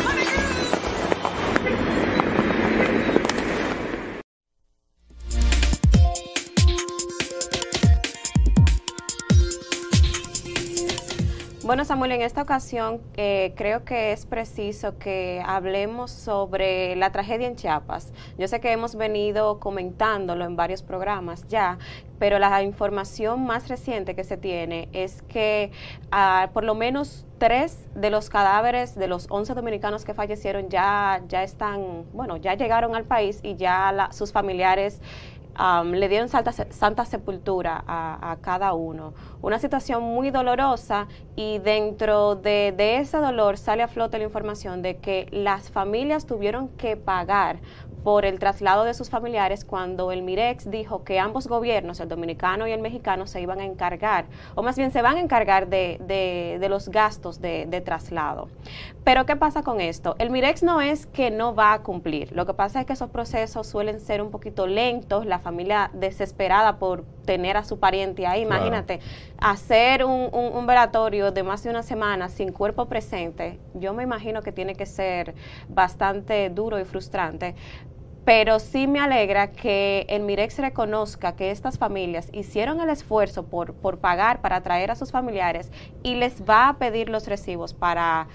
En 12.21 12.27
esta 12.27 12.43
ocasión 12.43 13.01
eh, 13.15 13.51
creo 13.55 13.83
que 13.83 14.11
es 14.11 14.27
preciso 14.27 14.99
que 14.99 15.41
hablemos 15.43 16.11
sobre 16.11 16.95
la 16.95 17.11
tragedia 17.11 17.47
en 17.47 17.55
Chiapas. 17.55 18.13
Yo 18.37 18.47
sé 18.47 18.59
que 18.59 18.71
hemos 18.71 18.95
venido 18.95 19.59
comentándolo 19.59 20.45
en 20.45 20.55
varios 20.55 20.83
programas 20.83 21.47
ya, 21.47 21.79
pero 22.19 22.37
la 22.37 22.61
información 22.61 23.43
más 23.43 23.69
reciente 23.69 24.13
que 24.13 24.23
se 24.23 24.37
tiene 24.37 24.87
es 24.93 25.23
que 25.23 25.71
ah, 26.11 26.51
por 26.53 26.63
lo 26.63 26.75
menos 26.75 27.25
tres 27.39 27.89
de 27.95 28.11
los 28.11 28.29
cadáveres 28.29 28.93
de 28.93 29.07
los 29.07 29.25
11 29.31 29.55
dominicanos 29.55 30.05
que 30.05 30.13
fallecieron 30.13 30.69
ya, 30.69 31.23
ya 31.27 31.41
están, 31.41 32.05
bueno, 32.13 32.37
ya 32.37 32.53
llegaron 32.53 32.95
al 32.95 33.05
país 33.05 33.39
y 33.41 33.55
ya 33.55 34.09
sus 34.11 34.31
familiares 34.31 35.01
le 35.83 36.09
dieron 36.09 36.29
santa 36.29 37.05
sepultura 37.05 37.83
a, 37.85 38.37
cada 38.41 38.73
uno. 38.73 39.13
Una 39.41 39.59
situación 39.59 40.03
muy 40.03 40.31
dolorosa 40.31 41.07
y 41.41 41.59
dentro 41.59 42.35
de, 42.35 42.73
de 42.75 42.97
ese 42.97 43.17
dolor 43.17 43.57
sale 43.57 43.81
a 43.81 43.87
flote 43.87 44.19
la 44.19 44.25
información 44.25 44.81
de 44.81 44.97
que 44.97 45.27
las 45.31 45.71
familias 45.71 46.25
tuvieron 46.25 46.67
que 46.69 46.97
pagar 46.97 47.57
por 48.03 48.25
el 48.25 48.39
traslado 48.39 48.83
de 48.83 48.93
sus 48.93 49.09
familiares 49.09 49.63
cuando 49.63 50.11
el 50.11 50.23
Mirex 50.23 50.69
dijo 50.69 51.03
que 51.03 51.19
ambos 51.19 51.47
gobiernos, 51.47 51.99
el 51.99 52.09
dominicano 52.09 52.67
y 52.67 52.71
el 52.71 52.81
mexicano, 52.81 53.27
se 53.27 53.41
iban 53.41 53.59
a 53.59 53.65
encargar, 53.65 54.25
o 54.55 54.63
más 54.63 54.75
bien 54.75 54.91
se 54.91 55.01
van 55.01 55.17
a 55.17 55.19
encargar 55.19 55.67
de, 55.67 55.99
de, 56.59 56.69
los 56.69 56.89
gastos 56.89 57.41
de, 57.41 57.65
de, 57.67 57.81
traslado. 57.81 58.47
Pero 59.03 59.25
¿qué 59.25 59.35
pasa 59.35 59.61
con 59.61 59.81
esto? 59.81 60.15
El 60.19 60.29
Mirex 60.29 60.63
no 60.63 60.81
es 60.81 61.05
que 61.05 61.31
no 61.31 61.53
va 61.53 61.73
a 61.73 61.83
cumplir, 61.83 62.31
lo 62.31 62.45
que 62.45 62.53
pasa 62.53 62.81
es 62.81 62.85
que 62.85 62.93
esos 62.93 63.09
procesos 63.09 63.67
suelen 63.67 63.99
ser 63.99 64.21
un 64.21 64.31
poquito 64.31 64.67
lentos, 64.67 65.25
la 65.25 65.39
familia 65.39 65.91
desesperada 65.93 66.77
por 66.77 67.03
tener 67.25 67.57
a 67.57 67.63
su 67.63 67.79
pariente 67.79 68.25
ahí, 68.25 68.41
imagínate, 68.41 68.99
hacer 69.41 70.05
un, 70.05 70.29
un, 70.31 70.67
velatorio 70.67 71.31
de 71.31 71.41
más 71.41 71.63
de 71.63 71.71
una 71.71 71.81
semana 71.81 72.29
sin 72.29 72.51
cuerpo 72.51 72.85
presente, 72.85 73.59
yo 73.73 73.93
me 73.93 74.03
imagino 74.03 74.43
que 74.43 74.51
tiene 74.51 74.75
que 74.75 74.85
ser 74.85 75.33
bastante 75.67 76.49
duro 76.51 76.79
y 76.79 76.85
frustrante. 76.85 77.55
Pero 78.23 78.59
sí 78.59 78.85
me 78.85 78.99
alegra 78.99 79.51
que 79.51 80.05
el 80.07 80.21
Mirex 80.21 80.59
reconozca 80.59 81.35
que 81.35 81.49
estas 81.49 81.79
familias 81.79 82.29
hicieron 82.31 82.79
el 82.79 82.91
esfuerzo 82.91 83.47
por, 83.47 83.73
por 83.73 83.97
pagar 83.97 84.41
para 84.41 84.61
traer 84.61 84.91
a 84.91 84.95
sus 84.95 85.11
familiares 85.11 85.71
y 86.03 86.13
les 86.13 86.43
va 86.47 86.69
a 86.69 86.77
pedir 86.77 87.09
los 87.09 87.27
recibos 87.27 87.73
para 87.73 88.27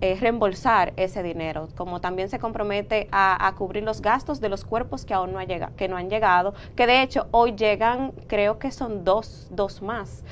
eh, 0.00 0.16
reembolsar 0.20 0.92
ese 0.96 1.22
dinero, 1.22 1.68
como 1.76 2.00
también 2.00 2.28
se 2.28 2.38
compromete 2.38 3.08
a, 3.12 3.52
cubrir 3.56 3.82
los 3.82 4.00
gastos 4.00 4.40
de 4.40 4.48
los 4.48 4.64
cuerpos 4.64 5.04
que 5.04 5.12
aún 5.12 5.32
no, 5.32 5.38
ha 5.38 5.44
llegado, 5.44 5.74
que 5.76 5.88
no 5.88 5.96
han 5.96 6.08
llegado, 6.08 6.54
que 6.74 6.86
de 6.86 7.02
hecho 7.02 7.26
hoy 7.32 7.52
llegan, 7.52 8.12
creo 8.26 8.58
que 8.58 8.70
son 8.70 9.04
dos, 9.04 9.48
dos 9.50 9.82
más, 9.82 10.24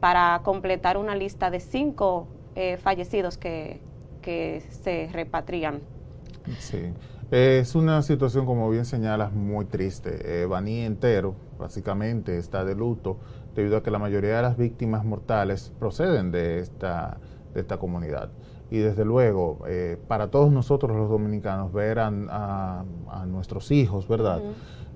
para 0.00 0.40
completar 0.44 0.98
una 0.98 1.14
lista 1.14 1.50
de 1.50 1.60
cinco 1.60 2.28
eh, 2.54 2.76
fallecidos 2.76 3.38
que, 3.38 3.80
que 4.20 4.62
se 4.82 5.08
repatrian. 5.12 5.80
Sí. 6.58 6.92
Es 7.30 7.74
una 7.74 8.02
situación, 8.02 8.44
como 8.44 8.68
bien 8.70 8.84
señalas, 8.84 9.32
muy 9.32 9.64
triste. 9.64 10.42
Eh, 10.42 10.46
Baní 10.46 10.80
entero, 10.80 11.34
básicamente, 11.58 12.36
está 12.36 12.64
de 12.64 12.74
luto 12.74 13.18
debido 13.54 13.78
a 13.78 13.82
que 13.82 13.90
la 13.90 13.98
mayoría 13.98 14.36
de 14.36 14.42
las 14.42 14.56
víctimas 14.56 15.04
mortales 15.04 15.72
proceden 15.78 16.30
de 16.30 16.60
esta, 16.60 17.18
de 17.54 17.60
esta 17.60 17.78
comunidad. 17.78 18.30
Y 18.70 18.78
desde 18.78 19.04
luego, 19.04 19.60
eh, 19.68 19.98
para 20.08 20.30
todos 20.30 20.50
nosotros 20.50 20.96
los 20.96 21.08
dominicanos, 21.08 21.72
ver 21.72 21.98
a, 22.00 22.84
nuestros 23.26 23.70
hijos, 23.70 24.08
¿verdad? 24.08 24.42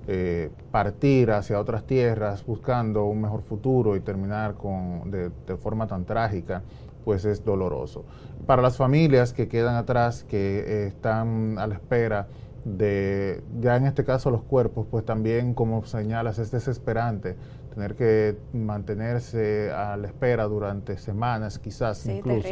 Eh, 0.07 0.49
partir 0.71 1.31
hacia 1.31 1.59
otras 1.59 1.85
tierras 1.85 2.43
buscando 2.45 3.05
un 3.05 3.21
mejor 3.21 3.41
futuro 3.41 3.95
y 3.95 3.99
terminar 3.99 4.55
con, 4.55 5.11
de, 5.11 5.29
de 5.45 5.57
forma 5.57 5.87
tan 5.87 6.05
trágica, 6.05 6.63
pues 7.05 7.25
es 7.25 7.43
doloroso. 7.43 8.05
Para 8.45 8.61
las 8.61 8.77
familias 8.77 9.33
que 9.33 9.47
quedan 9.47 9.75
atrás, 9.75 10.23
que 10.23 10.59
eh, 10.59 10.87
están 10.87 11.57
a 11.57 11.67
la 11.67 11.75
espera 11.75 12.27
de, 12.65 13.41
ya 13.59 13.75
en 13.77 13.85
este 13.85 14.03
caso 14.03 14.31
los 14.31 14.43
cuerpos, 14.43 14.87
pues 14.89 15.05
también, 15.05 15.53
como 15.53 15.83
señalas, 15.85 16.39
es 16.39 16.51
desesperante 16.51 17.35
tener 17.73 17.95
que 17.95 18.37
mantenerse 18.53 19.71
a 19.71 19.95
la 19.95 20.07
espera 20.07 20.45
durante 20.45 20.97
semanas, 20.97 21.59
quizás 21.59 22.05
incluso, 22.05 22.47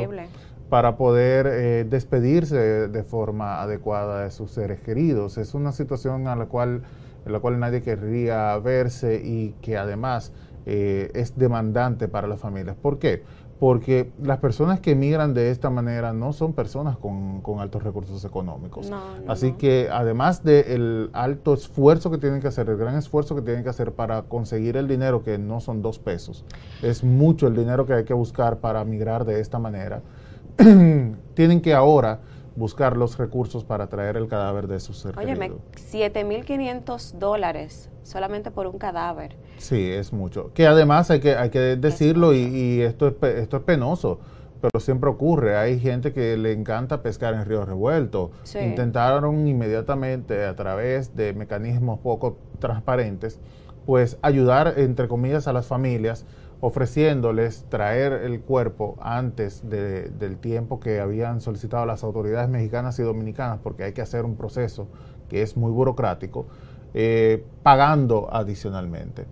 para 0.70 0.98
poder 0.98 1.48
eh, 1.48 1.86
despedirse 1.90 2.88
de, 2.88 3.04
forma 3.04 3.62
adecuada 3.62 4.24
de 4.24 4.32
sus 4.32 4.52
seres 4.52 4.82
queridos. 4.82 5.38
Es 5.38 5.54
una 5.54 5.72
situación 5.72 6.28
a 6.28 6.36
la 6.36 6.48
cual, 6.48 6.82
en 7.26 7.32
la 7.32 7.40
cual 7.40 7.60
nadie 7.60 7.82
querría 7.82 8.58
verse 8.58 9.22
y 9.24 9.56
que 9.62 9.78
además 9.78 10.34
eh, 10.66 11.10
es 11.14 11.38
demandante 11.38 12.08
para 12.10 12.28
las 12.28 12.42
familias. 12.42 12.76
¿Por 12.76 13.00
qué? 13.00 13.24
Porque 13.60 14.12
las 14.22 14.38
personas 14.40 14.82
que 14.82 14.92
emigran 14.92 15.34
de 15.34 15.50
esta 15.50 15.70
manera 15.70 16.14
no 16.14 16.34
son 16.34 16.54
personas 16.54 16.98
con, 16.98 17.42
altos 17.60 17.82
recursos 17.82 18.24
económicos. 18.24 18.92
Así 19.28 19.54
que 19.54 19.88
además 19.92 20.44
del 20.44 21.10
alto 21.14 21.54
esfuerzo 21.54 22.12
que 22.12 22.20
tienen 22.20 22.40
que 22.40 22.50
hacer, 22.50 22.70
el 22.70 22.78
gran 22.78 22.96
esfuerzo 22.96 23.36
que 23.36 23.42
tienen 23.42 23.64
que 23.64 23.70
hacer 23.70 23.94
para 23.94 24.24
conseguir 24.24 24.78
el 24.78 24.88
dinero, 24.88 25.24
que 25.24 25.40
no 25.40 25.60
son 25.60 25.82
dos 25.82 25.98
pesos, 25.98 26.46
es 26.84 27.04
mucho 27.04 27.48
el 27.48 27.56
dinero 27.56 27.88
que 27.88 27.94
hay 27.94 28.04
que 28.04 28.14
buscar 28.14 28.58
para 28.58 28.84
migrar 28.84 29.26
de 29.26 29.40
esta 29.40 29.58
manera, 29.58 30.04
tienen 31.34 31.62
que 31.62 31.74
ahora 31.74 32.20
buscar 32.56 32.98
los 32.98 33.18
recursos 33.18 33.64
para 33.64 33.88
traer 33.88 34.18
el 34.18 34.28
cadáver 34.28 34.68
de 34.68 34.80
sus 34.80 34.98
seres 34.98 35.18
Óyeme, 35.18 35.52
7.500 35.76 37.14
dólares 37.14 37.90
solamente 38.08 38.52
por 38.52 38.68
un 38.68 38.78
cadáver. 38.78 39.36
Sí, 39.58 39.92
es 39.92 40.14
mucho. 40.14 40.52
Que 40.54 40.66
además 40.66 41.12
hay 41.12 41.20
que, 41.20 41.36
hay 41.36 41.50
que 41.50 41.60
decirlo 41.76 42.34
y, 42.34 42.82
esto, 42.82 43.08
es, 43.08 43.16
esto 43.22 43.58
es 43.58 43.64
penoso, 43.64 44.20
pero 44.62 44.80
siempre 44.80 45.10
ocurre. 45.10 45.58
Hay 45.58 45.80
gente 45.80 46.14
que 46.14 46.38
le 46.38 46.54
encanta 46.54 47.04
pescar 47.04 47.34
en 47.34 47.46
río 47.46 47.66
revuelto. 47.66 48.32
Intentaron 48.60 49.48
inmediatamente 49.48 50.46
a 50.46 50.56
través 50.56 51.16
de 51.16 51.34
mecanismos 51.34 52.00
poco 52.00 52.38
transparentes, 52.60 53.40
pues 53.86 54.18
ayudar, 54.22 54.76
entre 54.78 55.08
comillas, 55.08 55.48
a 55.48 55.54
las 55.54 55.68
familias 55.68 56.26
ofreciéndoles 56.60 57.66
traer 57.70 58.14
el 58.14 58.42
cuerpo 58.42 58.98
antes 59.00 59.70
del 59.70 60.38
tiempo 60.38 60.80
que 60.80 61.00
habían 61.00 61.40
solicitado 61.42 61.86
las 61.86 62.04
autoridades 62.04 62.50
mexicanas 62.50 62.98
y 63.00 63.04
dominicanas, 63.04 63.60
porque 63.62 63.84
hay 63.84 63.94
que 63.94 64.02
hacer 64.02 64.26
un 64.26 64.36
proceso 64.36 64.88
que 65.30 65.42
es 65.44 65.56
muy 65.56 65.72
burocrático, 65.72 66.48
eh, 66.94 67.44
pagando 67.64 68.28
adicionalmente 68.32 69.26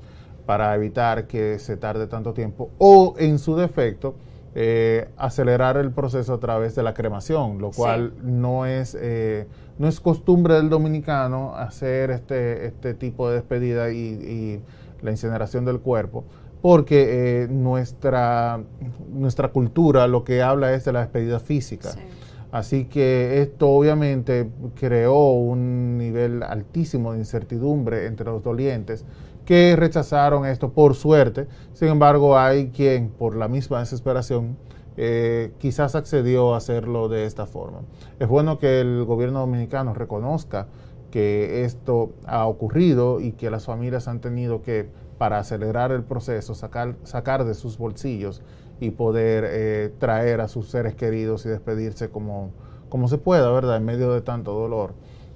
para 0.46 0.75
evitar 0.75 1.25
que 1.25 1.58
se 1.58 1.77
tarde 1.77 2.05
tanto 2.05 2.34
tiempo 2.34 2.70
o 2.77 3.15
en 3.17 3.39
su 3.39 3.55
defecto 3.55 4.15
eh, 4.53 5.10
acelerar 5.17 5.77
el 5.77 5.91
proceso 5.91 6.36
a 6.36 6.39
través 6.39 6.75
de 6.75 6.84
la 6.84 6.94
cremación, 6.94 7.60
lo 7.60 7.72
cual 7.72 8.13
no 8.22 8.65
es 8.65 8.96
eh, 9.00 9.48
no 9.79 9.88
es 9.88 10.00
costumbre 10.00 10.53
del 10.53 10.70
dominicano 10.70 11.55
hacer 11.55 12.12
este 12.12 12.67
este 12.67 12.94
tipo 12.94 13.27
de 13.27 13.36
despedida 13.36 13.91
y 13.91 14.62
la 15.01 15.12
incineración 15.12 15.65
del 15.65 15.79
cuerpo 15.79 16.24
porque 16.65 17.43
eh, 17.43 17.48
nuestra, 17.48 18.60
nuestra 19.13 19.50
cultura 19.50 20.07
lo 20.07 20.24
que 20.24 20.41
habla 20.41 20.74
es 20.74 20.84
de 20.84 20.93
la 20.93 21.01
despedida 21.01 21.39
física. 21.39 21.91
Así 22.51 22.86
que 22.86 23.43
esto 23.43 23.69
obviamente 23.69 24.50
creó 24.74 25.34
un 25.34 26.00
nivel 26.00 26.41
altísimo 26.41 27.12
de 27.12 27.19
incertidumbre 27.19 28.07
entre 28.07 28.25
los 28.25 28.41
dolientes 28.41 29.05
que 29.45 29.75
rechazaron 29.75 30.48
esto 30.48 30.72
por 30.72 30.95
suerte. 30.95 31.45
Sin 31.74 31.89
embargo, 31.89 32.36
hay 32.36 32.69
quien 32.69 33.10
por 33.10 33.36
la 33.36 33.48
misma 33.48 33.81
desesperación 33.81 34.57
eh, 34.98 35.51
quizás 35.60 35.93
accedió 35.93 36.55
a 36.55 36.57
hacerlo 36.57 37.10
de 37.10 37.25
esta 37.27 37.45
forma. 37.45 37.81
Es 38.17 38.27
bueno 38.27 38.57
que 38.57 38.81
el 38.81 39.05
gobierno 39.05 39.41
dominicano 39.41 39.93
reconozca 39.93 40.65
que 41.12 41.63
esto 41.63 42.13
ha 42.25 42.48
ocurrido 42.48 43.19
y 43.19 43.34
que 43.34 43.51
las 43.51 43.65
familias 43.65 44.07
han 44.07 44.19
tenido 44.19 44.63
que 44.63 44.89
para 45.17 45.39
acelerar 45.39 45.91
el 45.91 46.03
proceso, 46.03 46.55
sacar, 46.55 46.95
sacar 47.03 47.45
de 47.45 47.53
sus 47.53 47.77
bolsillos 47.77 48.41
y 48.79 48.91
poder 48.91 49.45
eh, 49.48 49.93
traer 50.00 50.41
a 50.41 50.48
sus 50.48 50.69
seres 50.69 50.95
queridos 50.95 51.45
y 51.45 51.50
despedirse 51.50 52.10
como, 52.10 52.51
como 52.89 53.07
se 53.07 53.17
pueda, 53.17 53.50
¿verdad? 53.51 53.77
En 53.77 53.86
medio 53.86 54.12
de 54.13 54.22
tanto 54.22 54.53
dolor. 54.53 54.93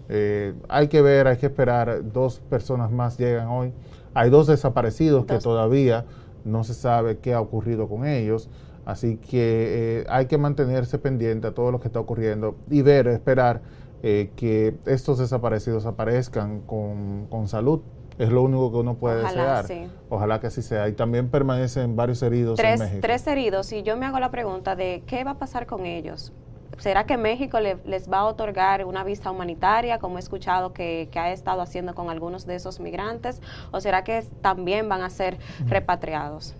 Eh, 0.09 0.53
hay 0.67 0.88
que 0.88 1.01
ver, 1.01 1.27
hay 1.27 1.38
que 1.38 1.45
esperar. 1.45 2.12
Dos 2.12 2.39
personas 2.50 2.91
más 2.91 3.17
llegan 3.17 3.48
hoy. 3.48 3.74
Hay 4.13 4.29
dos 4.29 4.48
desaparecidos 4.48 5.25
que 5.25 5.38
todavía 5.38 6.05
no 6.43 6.63
se 6.63 6.74
sabe 6.74 7.19
qué 7.19 7.33
ha 7.33 7.41
ocurrido 7.41 7.88
con 7.88 8.05
ellos. 8.05 8.50
Así 8.86 9.17
que 9.17 10.00
eh, 10.01 10.05
hay 10.09 10.25
que 10.25 10.38
mantenerse 10.38 10.98
pendiente 10.98 11.48
a 11.48 11.53
todo 11.53 11.71
lo 11.71 11.79
que 11.79 11.88
está 11.88 12.00
ocurriendo 12.00 12.55
y 12.69 12.81
ver, 12.81 13.07
esperar 13.07 13.62
que 14.01 14.77
estos 14.86 15.17
desaparecidos 15.17 15.86
aparezcan 15.86 16.62
con, 16.62 17.27
con 17.29 17.50
salud 17.50 17.81
es 18.20 18.30
lo 18.30 18.44
único 18.44 18.70
que 18.70 18.78
uno 18.78 18.96
puede 18.96 19.24
desear. 19.24 19.66
Ojalá 20.10 20.42
que 20.42 20.48
así 20.48 20.62
sea. 20.62 20.90
Y 20.90 20.92
también 20.92 21.30
permanecen 21.30 21.96
varios 21.96 22.22
heridos 22.22 22.58
tres, 22.58 22.74
en 22.74 22.80
México. 22.80 23.02
Tres 23.02 23.26
heridos. 23.28 23.72
Y 23.72 23.82
yo 23.82 23.96
me 23.96 24.06
hago 24.06 24.20
la 24.20 24.30
pregunta 24.30 24.76
de 24.76 25.04
qué 25.08 25.24
va 25.24 25.32
a 25.32 25.38
pasar 25.40 25.66
con 25.66 25.86
ellos. 25.86 26.34
¿Será 26.77 27.05
que 27.05 27.18
México 27.18 27.60
les 27.60 28.12
va 28.12 28.20
a 28.20 28.25
otorgar 28.25 28.86
una 28.86 29.05
visa 29.05 29.32
humanitaria, 29.32 30.00
como 30.00 30.18
he 30.18 30.20
escuchado 30.20 30.74
que, 30.74 31.10
ha 31.16 31.32
estado 31.32 31.62
haciendo 31.62 31.96
con 31.96 32.10
algunos 32.10 32.46
de 32.46 32.55
esos 32.55 32.82
migrantes? 32.82 33.42
¿O 33.72 33.79
será 33.79 34.03
que 34.03 34.25
también 34.42 34.90
van 34.90 35.01
a 35.01 35.10
ser 35.10 35.38
repatriados? 35.68 36.55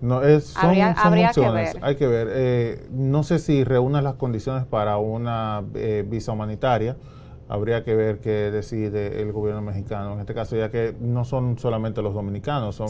No, 0.00 0.22
es, 0.22 0.44
son, 0.46 0.80
habría, 0.80 1.32
que 1.34 1.50
ver. 1.50 1.78
Hay 1.82 1.96
que 1.96 2.06
ver. 2.06 2.28
Eh, 2.30 2.86
no 2.90 3.24
sé 3.24 3.40
si 3.40 3.64
reúne 3.64 4.00
las 4.00 4.14
condiciones 4.14 4.64
para 4.64 4.98
una 4.98 5.64
eh, 5.74 6.04
visa 6.06 6.30
humanitaria 6.32 6.96
habría 7.54 7.84
que 7.84 7.94
ver 7.94 8.18
qué 8.18 8.50
decide 8.50 9.22
el 9.22 9.32
gobierno 9.32 9.62
mexicano 9.62 10.14
en 10.14 10.20
este 10.20 10.34
caso, 10.34 10.56
ya 10.56 10.70
que 10.70 10.94
no 11.00 11.24
son 11.24 11.56
solamente 11.58 12.02
los 12.02 12.12
dominicanos, 12.12 12.74
son 12.74 12.88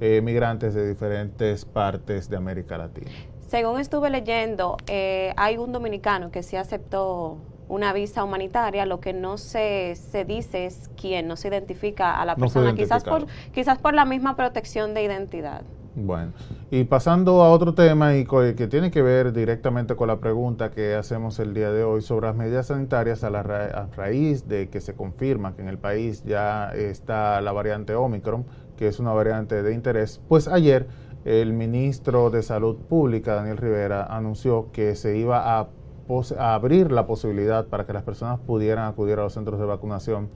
eh, 0.00 0.20
migrantes 0.22 0.74
de 0.74 0.88
diferentes 0.88 1.64
partes 1.64 2.28
de 2.28 2.36
América 2.36 2.78
Latina. 2.78 3.10
Según 3.48 3.80
estuve 3.80 4.10
leyendo, 4.10 4.76
eh, 4.86 5.32
hay 5.36 5.58
un 5.58 5.72
dominicano 5.72 6.30
que 6.30 6.42
sí 6.42 6.56
aceptó 6.56 7.36
una 7.68 7.92
visa 7.92 8.24
humanitaria, 8.24 8.86
lo 8.86 8.98
que 8.98 9.12
no 9.12 9.36
se, 9.36 9.94
se 9.94 10.24
dice 10.24 10.64
es 10.64 10.90
quién, 10.98 11.28
no 11.28 11.36
se 11.36 11.48
identifica 11.48 12.18
a 12.18 12.24
la 12.24 12.34
persona, 12.34 12.74
quizás 12.74 13.04
por, 13.04 13.26
quizás 13.52 13.78
por 13.78 13.94
la 13.94 14.06
misma 14.06 14.36
protección 14.36 14.94
de 14.94 15.02
identidad. 15.02 15.62
Bueno, 16.00 16.32
y 16.70 16.84
pasando 16.84 17.42
a 17.42 17.50
otro 17.50 17.74
tema 17.74 18.14
y 18.16 18.24
que 18.24 18.68
tiene 18.68 18.92
que 18.92 19.02
ver 19.02 19.32
directamente 19.32 19.96
con 19.96 20.06
la 20.06 20.20
pregunta 20.20 20.70
que 20.70 20.94
hacemos 20.94 21.40
el 21.40 21.54
día 21.54 21.72
de 21.72 21.82
hoy 21.82 22.02
sobre 22.02 22.28
las 22.28 22.36
medidas 22.36 22.68
sanitarias 22.68 23.24
a, 23.24 23.30
la 23.30 23.42
raíz 23.42 24.46
de 24.46 24.68
que 24.68 24.80
se 24.80 24.94
confirma 24.94 25.56
que 25.56 25.62
en 25.62 25.68
el 25.68 25.78
país 25.78 26.22
ya 26.24 26.70
está 26.70 27.40
la 27.40 27.50
variante 27.50 27.96
Omicron, 27.96 28.46
que 28.76 28.86
es 28.86 29.00
una 29.00 29.12
variante 29.12 29.60
de 29.62 29.74
interés, 29.74 30.20
pues 30.28 30.46
ayer 30.46 30.86
el 31.24 31.52
ministro 31.52 32.30
de 32.30 32.42
Salud 32.42 32.76
Pública, 32.76 33.34
Daniel 33.34 33.56
Rivera, 33.56 34.04
anunció 34.04 34.70
que 34.70 34.94
se 34.94 35.18
iba 35.18 35.58
a, 35.58 35.68
abrir 36.38 36.92
la 36.92 37.06
posibilidad 37.06 37.66
para 37.66 37.86
que 37.86 37.92
las 37.92 38.04
personas 38.04 38.38
pudieran 38.38 38.86
acudir 38.86 39.18
a 39.18 39.24
los 39.24 39.34
centros 39.34 39.58
de 39.58 39.66
vacunación 39.66 40.28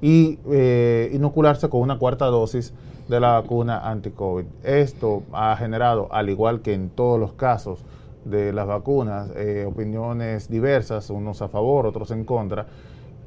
y 0.00 0.38
eh, 0.50 1.10
inocularse 1.12 1.68
con 1.68 1.80
una 1.80 1.98
cuarta 1.98 2.26
dosis 2.26 2.72
de 3.08 3.20
la 3.20 3.40
vacuna 3.40 3.88
anti-COVID. 3.88 4.44
Esto 4.62 5.22
ha 5.32 5.56
generado, 5.56 6.08
al 6.12 6.28
igual 6.28 6.60
que 6.60 6.74
en 6.74 6.90
todos 6.90 7.18
los 7.18 7.32
casos 7.32 7.84
de 8.24 8.52
las 8.52 8.66
vacunas, 8.66 9.30
eh, 9.36 9.64
opiniones 9.66 10.48
diversas, 10.48 11.10
unos 11.10 11.40
a 11.42 11.48
favor, 11.48 11.86
otros 11.86 12.10
en 12.10 12.24
contra. 12.24 12.66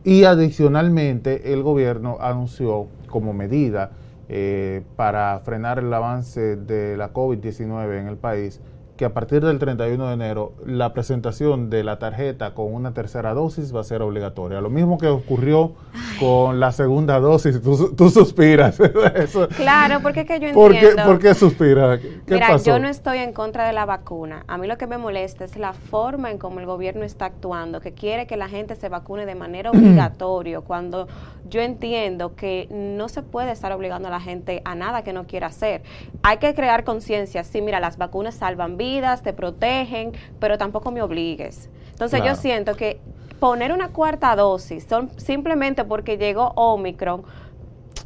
Y 0.04 0.24
adicionalmente, 0.24 1.54
el 1.54 1.64
gobierno 1.64 2.18
anunció 2.20 2.88
como 3.08 3.34
medida 3.34 3.92
eh, 4.30 4.84
para 4.96 5.40
frenar 5.40 5.80
el 5.80 5.94
avance 5.94 6.56
de 6.56 6.96
la 6.98 7.12
COVID-19 7.12 8.00
en 8.00 8.08
el 8.08 8.18
país, 8.18 8.62
que 9.02 9.06
a 9.06 9.16
partir 9.16 9.44
del 9.44 9.58
31 9.58 10.10
de 10.10 10.14
enero 10.14 10.54
la 10.64 10.94
presentación 10.94 11.72
de 11.72 11.84
la 11.84 11.98
tarjeta 11.98 12.54
con 12.54 12.72
una 12.72 12.94
tercera 12.94 13.34
dosis 13.34 13.76
va 13.76 13.82
a 13.82 13.84
ser 13.84 14.04
obligatoria. 14.04 14.62
Lo 14.62 14.70
mismo 14.70 15.00
que 15.00 15.08
ocurrió 15.08 15.74
con 16.20 16.60
la 16.60 16.72
segunda 16.72 17.20
dosis. 17.20 17.60
Tú, 17.64 18.10
suspiras. 18.12 18.78
claro, 19.56 20.02
porque 20.04 20.20
es 20.20 20.28
que 20.28 20.40
yo 20.40 20.50
entiendo. 20.50 21.04
¿Por 21.04 21.18
qué, 21.18 21.34
suspiras? 21.34 22.00
Mira, 22.28 22.58
yo 22.58 22.78
no 22.78 22.88
estoy 22.88 23.18
en 23.18 23.34
contra 23.34 23.66
de 23.66 23.74
la 23.74 23.88
vacuna. 23.88 24.44
A 24.48 24.60
mí 24.60 24.68
lo 24.68 24.78
que 24.78 24.86
me 24.86 25.00
molesta 25.00 25.46
es 25.46 25.58
la 25.58 25.74
forma 25.74 26.30
en 26.30 26.38
cómo 26.38 26.60
el 26.60 26.68
gobierno 26.68 27.04
está 27.04 27.26
actuando, 27.26 27.82
que 27.82 27.94
quiere 27.94 28.28
que 28.28 28.38
la 28.38 28.50
gente 28.50 28.76
se 28.76 28.88
vacune 28.88 29.26
de 29.26 29.34
manera 29.34 29.72
obligatoria, 29.72 30.62
cuando 30.62 31.08
yo 31.50 31.60
entiendo 31.60 32.36
que 32.36 32.68
no 32.70 33.10
se 33.10 33.24
puede 33.24 33.52
estar 33.52 33.72
obligando 33.72 34.10
a 34.10 34.12
la 34.12 34.22
gente 34.22 34.62
a 34.64 34.76
nada 34.76 35.04
que 35.04 35.12
no 35.12 35.26
quiera 35.26 35.48
hacer. 35.48 35.82
Hay 36.22 36.38
que 36.38 36.54
crear 36.54 36.84
conciencia. 36.84 37.44
Sí, 37.44 37.64
mira, 37.64 37.80
las 37.80 37.98
vacunas 37.98 38.36
salvan 38.36 38.78
vidas 38.78 38.91
te 39.00 39.34
protegen, 39.34 40.12
pero 40.40 40.58
tampoco 40.58 40.92
me 40.92 41.02
obligues. 41.02 41.70
Entonces 41.92 42.22
yo 42.24 42.36
siento 42.36 42.76
que 42.76 43.00
poner 43.40 43.72
una 43.72 43.90
cuarta 43.90 44.36
dosis 44.36 44.86
son, 44.90 45.10
simplemente 45.18 45.84
porque 45.84 46.18
llegó 46.18 46.52
Omicron 46.56 47.24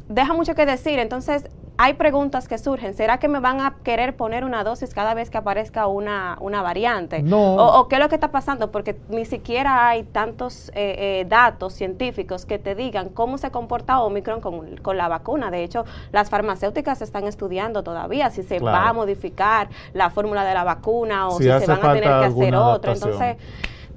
deja 0.08 0.32
mucho 0.34 0.54
que 0.54 0.66
decir. 0.66 0.98
Entonces 0.98 1.48
hay 1.78 1.94
preguntas 1.94 2.48
que 2.48 2.58
surgen. 2.58 2.94
¿Será 2.94 3.18
que 3.18 3.28
me 3.28 3.40
van 3.40 3.60
a 3.60 3.76
querer 3.82 4.16
poner 4.16 4.44
una 4.44 4.64
dosis 4.64 4.94
cada 4.94 5.14
vez 5.14 5.30
que 5.30 5.38
aparezca 5.38 5.86
una, 5.86 6.38
una 6.40 6.62
variante? 6.62 7.22
No. 7.22 7.54
O, 7.54 7.88
qué 7.88 7.96
es 7.96 8.02
lo 8.02 8.08
que 8.08 8.14
está 8.14 8.30
pasando? 8.30 8.70
Porque 8.70 8.96
ni 9.08 9.24
siquiera 9.24 9.88
hay 9.88 10.04
tantos 10.04 10.70
eh, 10.70 11.20
eh, 11.20 11.26
datos 11.28 11.74
científicos 11.74 12.46
que 12.46 12.58
te 12.58 12.74
digan 12.74 13.10
cómo 13.10 13.36
se 13.36 13.50
comporta 13.50 14.00
Omicron 14.00 14.40
con, 14.40 14.76
con, 14.78 14.96
la 14.96 15.08
vacuna. 15.08 15.50
De 15.50 15.62
hecho, 15.62 15.84
las 16.12 16.30
farmacéuticas 16.30 17.02
están 17.02 17.24
estudiando 17.24 17.82
todavía 17.82 18.30
si 18.30 18.42
se 18.42 18.58
va 18.58 18.88
a 18.88 18.92
modificar 18.92 19.68
la 19.92 20.10
fórmula 20.10 20.44
de 20.44 20.54
la 20.54 20.64
vacuna 20.64 21.28
o 21.28 21.38
si, 21.38 21.44
se 21.44 21.50
van 21.50 21.84
a 21.84 21.92
tener 21.92 22.02
que 22.02 22.08
hacer 22.08 22.54
otra. 22.56 22.92
Entonces, 22.92 23.36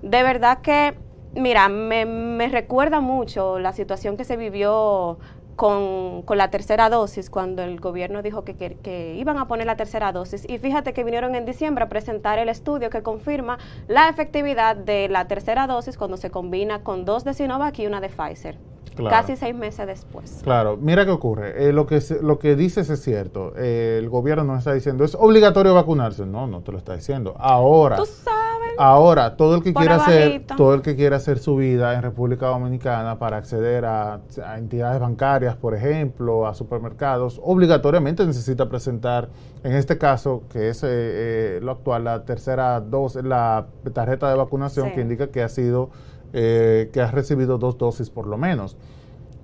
de 0.01 0.23
verdad 0.23 0.59
que, 0.59 0.95
mira, 1.33 1.69
me, 1.69 2.05
me 2.05 2.49
recuerda 2.49 2.99
mucho 2.99 3.57
la 3.59 3.71
situación 3.71 4.17
que 4.17 4.25
se 4.25 4.35
vivió 4.35 5.17
con, 5.59 6.21
con, 6.21 6.37
la 6.37 6.49
tercera 6.49 6.89
dosis, 6.89 7.29
cuando 7.29 7.63
el 7.63 7.81
gobierno 7.81 8.21
dijo 8.21 8.45
que, 8.45 8.55
que, 8.55 8.77
que, 8.77 9.15
iban 9.15 9.37
a 9.37 9.49
poner 9.49 9.67
la 9.67 9.75
tercera 9.75 10.13
dosis. 10.13 10.47
Y 10.49 10.57
fíjate 10.57 10.93
que 10.93 11.03
vinieron 11.03 11.35
en 11.35 11.43
diciembre 11.45 11.83
a 11.83 11.89
presentar 11.89 12.39
el 12.39 12.47
estudio 12.47 12.89
que 12.89 13.03
confirma 13.03 13.59
la 13.89 14.07
efectividad 14.07 14.77
de 14.77 15.09
la 15.09 15.27
tercera 15.27 15.67
dosis 15.67 15.97
cuando 15.97 16.15
se 16.15 16.31
combina 16.31 16.81
con 16.81 17.03
dos 17.03 17.25
de 17.25 17.33
Sinovac 17.33 17.77
y 17.77 17.87
una 17.87 17.99
de 17.99 18.07
Pfizer. 18.07 18.57
Claro. 18.99 19.15
Casi 19.15 19.37
seis 19.37 19.55
meses 19.55 19.87
después. 19.87 20.41
Claro, 20.43 20.75
mira 20.75 21.05
qué 21.05 21.11
ocurre. 21.11 21.69
Eh, 21.69 21.71
lo, 21.71 21.87
que 21.87 22.01
lo 22.21 22.37
que 22.37 22.57
dices 22.57 22.89
es 22.89 23.01
cierto. 23.01 23.53
Eh, 23.55 23.97
el 23.97 24.09
gobierno 24.09 24.43
nos 24.43 24.59
está 24.59 24.73
diciendo, 24.73 25.05
es 25.05 25.15
obligatorio 25.15 25.73
vacunarse. 25.73 26.25
No, 26.25 26.47
no 26.47 26.61
te 26.61 26.73
lo 26.73 26.77
está 26.77 26.95
diciendo. 26.95 27.33
Ahora. 27.39 27.95
Tú 27.95 28.05
sabes. 28.05 28.39
Ahora, 28.77 29.35
todo 29.35 29.55
el 29.55 29.63
que 29.63 29.73
quiera 29.73 29.95
hacer, 29.95 30.45
todo 30.55 30.73
el 30.73 30.81
que 30.81 30.95
quiera 30.95 31.17
hacer 31.17 31.39
su 31.39 31.57
vida 31.57 31.95
en 31.95 32.01
República 32.01 32.47
Dominicana 32.47 33.19
para 33.19 33.35
acceder 33.35 33.83
a, 33.83 34.21
a 34.45 34.57
entidades 34.57 35.01
bancarias, 35.01 35.57
por 35.57 35.75
ejemplo, 35.75 36.47
a 36.47 36.53
supermercados, 36.53 37.41
obligatoriamente 37.43 38.25
necesita 38.25 38.69
presentar, 38.69 39.27
en 39.63 39.73
este 39.73 39.97
caso, 39.97 40.43
que 40.49 40.69
es 40.69 40.81
eh, 40.85 41.59
lo 41.61 41.71
actual, 41.71 42.05
la 42.05 42.23
tercera 42.23 42.79
dosis, 42.79 43.23
la 43.23 43.67
tarjeta 43.93 44.29
de 44.29 44.35
vacunación 44.35 44.89
sí. 44.89 44.95
que 44.95 45.01
indica 45.01 45.27
que 45.27 45.43
ha 45.43 45.49
sido 45.49 45.89
eh, 46.33 46.89
que 46.93 47.01
has 47.01 47.13
recibido 47.13 47.57
dos 47.57 47.77
dosis 47.77 48.09
por 48.09 48.27
lo 48.27 48.37
menos. 48.37 48.77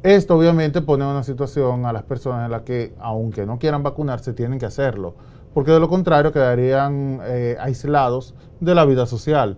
Esto 0.03 0.37
obviamente 0.37 0.81
pone 0.81 1.03
una 1.03 1.23
situación 1.23 1.85
a 1.85 1.93
las 1.93 2.03
personas 2.03 2.45
en 2.45 2.51
la 2.51 2.63
que, 2.63 2.93
aunque 2.99 3.45
no 3.45 3.57
quieran 3.57 3.81
vacunarse, 3.81 4.33
tienen 4.33 4.59
que 4.59 4.67
hacerlo, 4.67 5.15
porque 5.53 5.71
de 5.71 5.79
lo 5.79 5.89
contrario 5.89 6.31
quedarían 6.31 7.19
eh, 7.23 7.57
aislados 7.59 8.35
de 8.59 8.75
la 8.75 8.85
vida 8.85 9.07
social. 9.07 9.57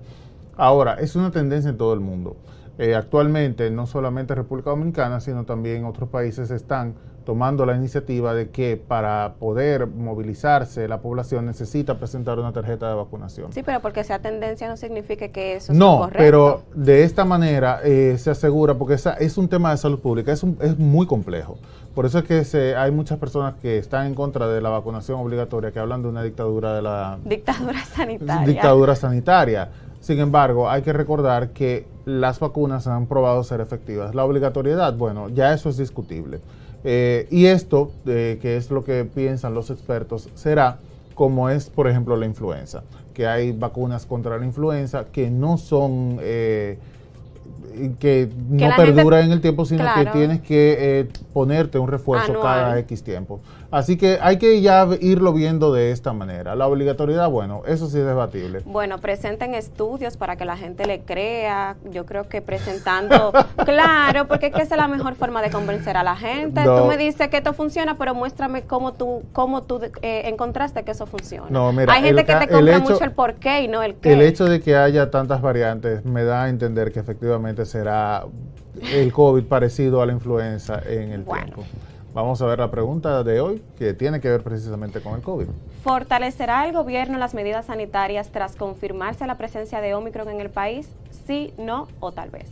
Ahora, 0.55 0.95
es 0.95 1.15
una 1.15 1.31
tendencia 1.31 1.69
en 1.69 1.77
todo 1.77 1.93
el 1.93 1.99
mundo. 1.99 2.37
Eh, 2.77 2.95
actualmente, 2.95 3.69
no 3.71 3.87
solamente 3.87 4.35
República 4.35 4.69
Dominicana, 4.69 5.19
sino 5.19 5.45
también 5.45 5.83
otros 5.83 6.09
países 6.09 6.49
están 6.51 6.95
tomando 7.27 7.65
la 7.65 7.75
iniciativa 7.75 8.33
de 8.33 8.51
que 8.51 8.77
para 8.77 9.33
poder 9.37 9.85
movilizarse 9.85 10.87
la 10.87 11.01
población 11.01 11.45
necesita 11.45 11.99
presentar 11.99 12.39
una 12.39 12.53
tarjeta 12.53 12.87
de 12.87 12.95
vacunación. 12.95 13.51
Sí, 13.51 13.63
pero 13.63 13.81
porque 13.81 14.05
sea 14.05 14.19
tendencia 14.19 14.69
no 14.69 14.77
significa 14.77 15.27
que 15.27 15.57
eso 15.57 15.73
no, 15.73 15.97
correcto. 15.97 16.19
pero 16.19 16.63
de 16.73 17.03
esta 17.03 17.25
manera 17.25 17.81
eh, 17.83 18.15
se 18.17 18.29
asegura, 18.29 18.75
porque 18.75 18.93
esa 18.93 19.15
es 19.15 19.37
un 19.37 19.49
tema 19.49 19.71
de 19.71 19.77
salud 19.77 19.99
pública, 19.99 20.31
es, 20.31 20.41
un, 20.41 20.57
es 20.61 20.79
muy 20.79 21.05
complejo. 21.05 21.57
Por 21.93 22.05
eso 22.05 22.19
es 22.19 22.23
que 22.23 22.45
se, 22.45 22.77
hay 22.77 22.91
muchas 22.91 23.17
personas 23.19 23.55
que 23.55 23.77
están 23.77 24.07
en 24.07 24.15
contra 24.15 24.47
de 24.47 24.61
la 24.61 24.69
vacunación 24.69 25.19
obligatoria, 25.19 25.73
que 25.73 25.79
hablan 25.79 26.03
de 26.03 26.07
una 26.07 26.23
dictadura 26.23 26.75
de 26.75 26.81
la... 26.81 27.19
Dictadura 27.25 27.83
sanitaria. 27.93 28.47
Dictadura 28.47 28.95
sanitaria. 28.95 29.69
Sin 29.99 30.19
embargo, 30.19 30.69
hay 30.69 30.81
que 30.81 30.93
recordar 30.93 31.49
que 31.49 31.87
las 32.05 32.39
vacunas 32.39 32.87
han 32.87 33.07
probado 33.07 33.43
ser 33.43 33.59
efectivas. 33.59 34.15
La 34.15 34.23
obligatoriedad, 34.23 34.93
bueno, 34.93 35.27
ya 35.27 35.53
eso 35.53 35.67
es 35.67 35.75
discutible. 35.75 36.39
Eh, 36.89 37.27
y 37.31 37.47
esto, 37.47 37.91
eh, 38.05 38.39
que 38.41 38.55
es 38.55 38.71
lo 38.71 38.85
que 38.85 39.03
piensan 39.03 39.53
los 39.53 39.71
expertos, 39.71 40.29
será 40.35 40.77
como 41.15 41.49
es, 41.49 41.69
por 41.69 41.89
ejemplo, 41.89 42.15
la 42.15 42.25
influenza, 42.25 42.81
que 43.13 43.27
hay 43.27 43.51
vacunas 43.51 44.05
contra 44.05 44.37
la 44.37 44.45
influenza 44.45 45.03
que 45.11 45.29
no 45.29 45.57
son, 45.57 46.17
eh, 46.21 46.79
que, 47.99 48.29
que 48.57 48.67
no 48.67 48.73
perdura 48.77 49.17
gente, 49.17 49.25
en 49.25 49.31
el 49.33 49.41
tiempo, 49.41 49.65
sino 49.65 49.81
claro. 49.81 50.13
que 50.13 50.17
tienes 50.17 50.39
que 50.39 50.77
eh, 50.79 51.07
ponerte 51.33 51.77
un 51.77 51.89
refuerzo 51.89 52.31
Anual. 52.31 52.41
cada 52.41 52.79
X 52.79 53.03
tiempo. 53.03 53.41
Así 53.69 53.97
que 53.97 54.17
hay 54.21 54.37
que 54.37 54.61
ya 54.61 54.87
irlo 55.01 55.33
viendo 55.33 55.73
de 55.73 55.91
esta 55.91 56.13
manera. 56.13 56.55
La 56.55 56.67
obligatoriedad, 56.67 57.29
bueno, 57.29 57.63
eso 57.67 57.87
sí 57.87 57.99
es 57.99 58.05
debatible. 58.05 58.61
Bueno, 58.65 58.99
presenten 58.99 59.53
estudios 59.53 60.15
para 60.15 60.35
que 60.37 60.45
la 60.45 60.55
gente 60.55 60.85
le 60.85 61.01
crea. 61.01 61.75
Yo 61.91 62.05
creo 62.05 62.29
que 62.29 62.41
presentando, 62.41 63.33
claro, 63.65 64.27
porque 64.27 64.47
es 64.47 64.53
que 64.53 64.61
esa 64.61 64.75
es 64.75 64.81
la 64.81 64.87
mejor 64.87 65.15
forma 65.15 65.41
de 65.41 65.49
convencer 65.49 65.97
a 65.97 66.03
la 66.03 66.15
gente. 66.15 66.63
No. 66.63 66.81
Tú 66.81 66.85
me 66.85 66.97
dices 66.97 67.27
que 67.27 67.37
esto 67.37 67.53
funciona, 67.53 67.97
pero 67.97 68.15
muéstrame 68.15 68.61
cómo 68.63 68.93
tú, 68.93 69.23
cómo 69.33 69.63
tú 69.63 69.81
eh, 70.01 70.23
encontraste 70.25 70.83
que 70.83 70.91
eso 70.91 71.05
funciona. 71.05 71.47
No, 71.49 71.71
mira, 71.73 71.91
Hay 71.93 72.03
gente 72.03 72.21
el, 72.21 72.27
que 72.27 72.35
te 72.35 72.47
compra 72.47 72.77
hecho, 72.77 72.89
mucho 72.89 73.03
el 73.03 73.11
por 73.11 73.35
qué 73.35 73.63
y 73.63 73.67
no 73.67 73.83
el 73.83 73.95
qué. 73.95 74.13
El 74.13 74.21
hecho 74.21 74.45
de 74.45 74.61
que 74.61 74.75
haya 74.75 75.11
tantas 75.11 75.41
variantes 75.41 76.05
me 76.05 76.23
da 76.23 76.43
a 76.43 76.49
entender 76.49 76.91
que 76.91 76.99
efectivamente 76.99 77.65
será 77.65 78.25
el 78.93 79.11
COVID 79.11 79.43
parecido 79.43 80.01
a 80.01 80.05
la 80.05 80.13
influenza 80.13 80.81
en 80.85 81.11
el 81.11 81.23
bueno. 81.23 81.45
tiempo. 81.45 81.63
Vamos 82.17 82.41
a 82.41 82.47
ver 82.47 82.57
la 82.57 82.71
pregunta 82.71 83.23
de 83.23 83.39
hoy, 83.39 83.61
que 83.77 83.93
tiene 83.93 84.19
que 84.19 84.27
ver 84.27 84.41
precisamente 84.41 85.01
con 85.01 85.13
el 85.13 85.21
COVID. 85.21 85.45
¿Fortalecerá 85.83 86.65
el 86.65 86.73
gobierno 86.73 87.19
las 87.19 87.35
medidas 87.35 87.67
sanitarias 87.67 88.31
tras 88.31 88.55
confirmarse 88.55 89.27
la 89.27 89.37
presencia 89.37 89.81
de 89.81 89.93
Omicron 89.93 90.27
en 90.29 90.41
el 90.41 90.49
país? 90.49 90.89
Sí, 91.27 91.53
no 91.59 91.87
o 91.99 92.11
tal 92.11 92.31
vez. 92.31 92.49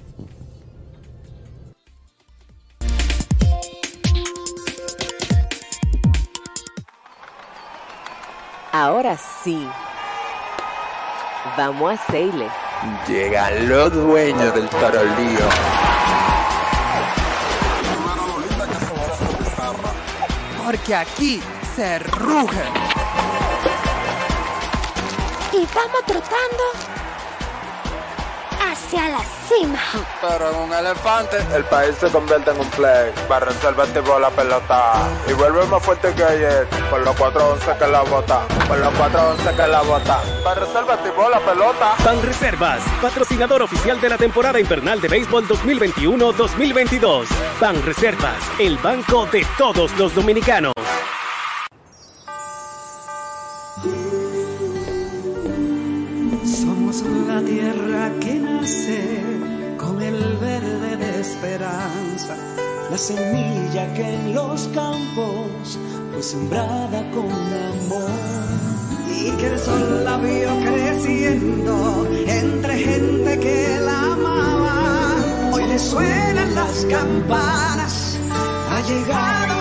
Ahora 8.72 9.18
sí. 9.18 9.68
Vamos 11.58 11.90
a 11.90 11.94
hacerle. 11.96 12.46
Llegan 13.08 13.68
los 13.68 13.92
dueños 13.92 14.54
del 14.54 14.70
tarolío. 14.70 15.75
Porque 20.66 20.96
aquí 20.96 21.40
se 21.76 22.00
ruge. 22.00 22.64
Y 25.54 25.68
vamos 25.76 26.04
trotando 26.08 26.95
hacia 28.76 29.10
la 29.10 29.24
cima. 29.48 29.80
Pero 30.22 30.52
en 30.52 30.56
un 30.58 30.74
elefante, 30.74 31.38
el 31.56 31.64
país 31.66 31.96
se 32.00 32.10
convierte 32.10 32.52
en 32.52 32.60
un 32.60 32.70
play. 32.72 33.12
Barra 33.30 33.52
el 33.52 34.22
la 34.22 34.30
pelota. 34.30 34.94
Y 35.28 35.34
vuelve 35.34 35.66
más 35.68 35.82
fuerte 35.82 36.14
que 36.14 36.24
ayer. 36.24 36.68
Por 36.90 37.02
los 37.02 37.16
411 37.16 37.78
que 37.80 37.88
la 37.88 38.02
bota. 38.02 38.42
Por 38.68 38.78
los 38.78 38.94
411 38.94 39.56
que 39.56 39.68
la 39.68 39.82
bota. 39.82 40.20
Barra 40.44 40.66
el 40.66 41.32
la 41.32 41.40
pelota. 41.40 41.96
Ban 42.04 42.22
Reservas, 42.22 42.84
patrocinador 43.02 43.62
oficial 43.62 44.00
de 44.02 44.10
la 44.10 44.18
temporada 44.18 44.60
invernal 44.60 45.00
de 45.00 45.08
béisbol 45.08 45.48
2021-2022. 45.48 47.28
Ban 47.62 47.82
Reservas, 47.84 48.38
el 48.60 48.78
banco 48.78 49.26
de 49.28 49.46
todos 49.58 49.98
los 49.98 50.14
dominicanos. 50.14 50.76
Tierra 57.56 58.12
que 58.20 58.34
nace 58.36 59.02
con 59.78 60.02
el 60.02 60.20
verde 60.38 60.98
de 60.98 61.22
esperanza, 61.22 62.36
la 62.92 62.98
semilla 62.98 63.94
que 63.94 64.06
en 64.16 64.34
los 64.34 64.68
campos 64.80 65.80
fue 66.12 66.22
sembrada 66.22 67.00
con 67.12 67.32
amor 67.72 68.10
y 69.10 69.32
que 69.38 69.48
el 69.48 69.60
sol 69.60 70.04
la 70.04 70.18
vio 70.18 70.52
creciendo 70.70 72.08
entre 72.28 72.74
gente 72.78 73.40
que 73.40 73.80
la 73.86 74.00
amaba. 74.14 75.16
Hoy 75.54 75.66
le 75.66 75.80
suenan 75.80 76.56
las 76.56 76.86
campanas, 76.86 78.20
ha 78.70 78.82
llegado 78.82 79.55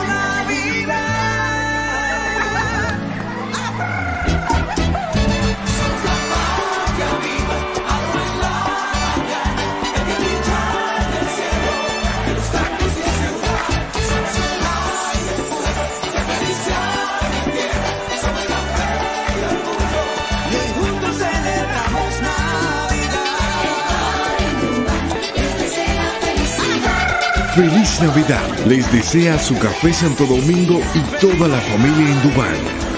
Feliz 27.54 28.00
Navidad. 28.00 28.66
Les 28.66 28.90
desea 28.90 29.38
su 29.38 29.56
café 29.56 29.92
Santo 29.92 30.26
Domingo 30.26 30.80
y 30.92 31.00
toda 31.20 31.46
la 31.46 31.60
familia 31.60 32.10
en 32.10 32.22
Dubái. 32.22 32.93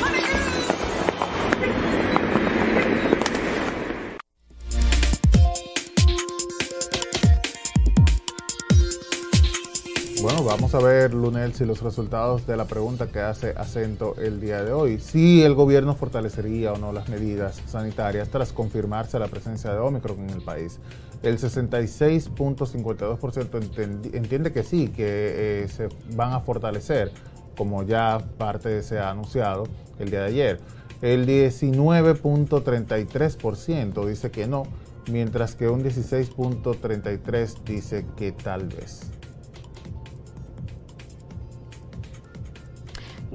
Vamos 10.66 10.82
a 10.82 10.86
ver, 10.88 11.14
Lunel, 11.14 11.54
si 11.54 11.64
los 11.64 11.80
resultados 11.80 12.44
de 12.44 12.56
la 12.56 12.64
pregunta 12.64 13.06
que 13.06 13.20
hace 13.20 13.50
acento 13.50 14.16
el 14.20 14.40
día 14.40 14.64
de 14.64 14.72
hoy. 14.72 14.98
Si 14.98 15.44
el 15.44 15.54
gobierno 15.54 15.94
fortalecería 15.94 16.72
o 16.72 16.76
no 16.76 16.92
las 16.92 17.08
medidas 17.08 17.62
sanitarias 17.68 18.30
tras 18.30 18.52
confirmarse 18.52 19.16
la 19.20 19.28
presencia 19.28 19.72
de 19.72 19.78
Omicron 19.78 20.28
en 20.28 20.30
el 20.30 20.42
país. 20.42 20.80
El 21.22 21.38
66.52% 21.38 24.12
entiende 24.12 24.52
que 24.52 24.64
sí, 24.64 24.88
que 24.88 25.62
eh, 25.62 25.68
se 25.68 25.88
van 26.16 26.32
a 26.32 26.40
fortalecer, 26.40 27.12
como 27.56 27.84
ya 27.84 28.18
parte 28.36 28.82
se 28.82 28.98
ha 28.98 29.10
anunciado 29.10 29.68
el 30.00 30.10
día 30.10 30.22
de 30.22 30.26
ayer. 30.26 30.58
El 31.00 31.28
19.33% 31.28 34.04
dice 34.04 34.32
que 34.32 34.48
no, 34.48 34.64
mientras 35.12 35.54
que 35.54 35.68
un 35.68 35.84
16.33% 35.84 37.62
dice 37.62 38.04
que 38.16 38.32
tal 38.32 38.66
vez. 38.66 39.12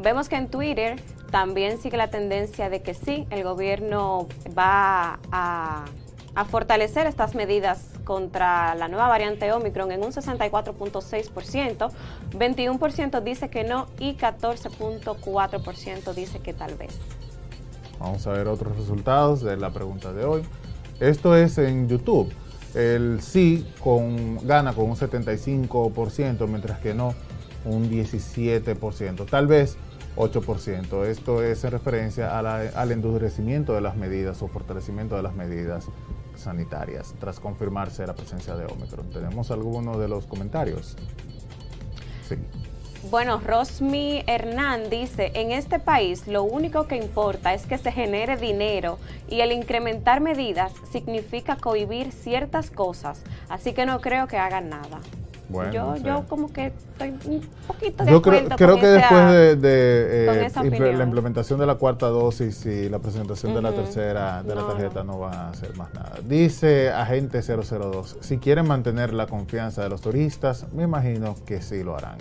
Vemos 0.01 0.29
que 0.29 0.35
en 0.35 0.47
Twitter 0.47 0.99
también 1.29 1.79
sigue 1.79 1.95
la 1.95 2.09
tendencia 2.09 2.71
de 2.71 2.81
que 2.81 2.95
sí, 2.95 3.27
el 3.29 3.43
gobierno 3.43 4.27
va 4.57 5.19
a, 5.31 5.85
fortalecer 6.49 7.05
estas 7.05 7.35
medidas 7.35 7.89
contra 8.03 8.73
la 8.73 8.87
nueva 8.87 9.07
variante 9.09 9.51
Omicron 9.51 9.91
en 9.91 10.03
un 10.03 10.11
64.6%, 10.11 11.91
21% 12.31 13.21
dice 13.21 13.49
que 13.49 13.63
no 13.63 13.87
y 13.99 14.15
14.4% 14.15 16.13
dice 16.13 16.39
que 16.39 16.53
tal 16.53 16.73
vez. 16.75 16.97
Vamos 17.99 18.25
a 18.25 18.31
ver 18.31 18.47
otros 18.47 18.75
resultados 18.75 19.41
de 19.41 19.55
la 19.57 19.69
pregunta 19.69 20.13
de 20.13 20.25
hoy. 20.25 20.41
Esto 20.99 21.35
es 21.35 21.59
en 21.59 21.87
YouTube. 21.87 22.33
El 22.73 23.21
sí 23.21 23.67
con, 23.83 24.47
gana 24.47 24.73
con 24.73 24.89
un 24.89 24.95
75%, 24.95 26.47
mientras 26.47 26.79
que 26.79 26.95
no 26.95 27.13
un 27.65 27.89
17%, 27.89 29.29
tal 29.29 29.45
vez 29.45 29.77
8%. 30.15 31.05
Esto 31.05 31.43
es 31.43 31.63
en 31.63 31.71
referencia 31.71 32.37
al 32.37 32.91
endurecimiento 32.91 33.73
de 33.73 33.81
las 33.81 33.95
medidas 33.95 34.41
o 34.41 34.47
fortalecimiento 34.47 35.15
de 35.15 35.23
las 35.23 35.35
medidas 35.35 35.87
sanitarias 36.35 37.13
tras 37.19 37.39
confirmarse 37.39 38.05
la 38.05 38.13
presencia 38.13 38.55
de 38.55 38.65
Omicron. 38.65 39.09
¿Tenemos 39.09 39.51
alguno 39.51 39.97
de 39.97 40.07
los 40.07 40.25
comentarios? 40.25 40.95
Sí. 42.27 42.35
Bueno, 43.09 43.41
Rosmi 43.43 44.23
Hernán 44.27 44.91
dice, 44.91 45.31
en 45.33 45.51
este 45.51 45.79
país 45.79 46.27
lo 46.27 46.43
único 46.43 46.87
que 46.87 46.97
importa 46.97 47.53
es 47.53 47.65
que 47.65 47.79
se 47.79 47.91
genere 47.91 48.37
dinero 48.37 48.99
y 49.27 49.41
el 49.41 49.51
incrementar 49.51 50.21
medidas 50.21 50.71
significa 50.91 51.55
cohibir 51.55 52.11
ciertas 52.11 52.69
cosas, 52.69 53.23
así 53.49 53.73
que 53.73 53.87
no 53.87 54.01
creo 54.01 54.27
que 54.27 54.37
hagan 54.37 54.69
nada. 54.69 54.99
Bueno, 55.51 55.71
yo, 55.71 55.95
yo 55.97 56.23
como 56.27 56.51
que 56.51 56.67
estoy 56.67 57.09
un 57.25 57.41
poquito 57.67 58.03
de 58.03 58.11
Yo 58.11 58.21
creo, 58.21 58.49
creo 58.49 58.79
que 58.79 58.87
después 58.87 59.31
de, 59.31 59.55
de 59.55 60.47
eh, 60.47 60.93
la 60.95 61.03
implementación 61.03 61.59
de 61.59 61.65
la 61.65 61.75
cuarta 61.75 62.07
dosis 62.07 62.65
y 62.65 62.89
la 62.89 62.99
presentación 62.99 63.53
de 63.53 63.61
la 63.61 63.71
tercera 63.73 64.43
de 64.43 64.55
la 64.55 64.65
tarjeta 64.65 65.03
no. 65.03 65.13
no 65.13 65.19
van 65.19 65.33
a 65.33 65.49
hacer 65.49 65.75
más 65.75 65.93
nada. 65.93 66.13
Dice 66.23 66.89
agente 66.89 67.41
002, 67.41 68.17
si 68.21 68.37
quieren 68.37 68.67
mantener 68.67 69.13
la 69.13 69.27
confianza 69.27 69.83
de 69.83 69.89
los 69.89 70.01
turistas, 70.01 70.67
me 70.73 70.83
imagino 70.83 71.35
que 71.45 71.61
sí 71.61 71.83
lo 71.83 71.97
harán 71.97 72.17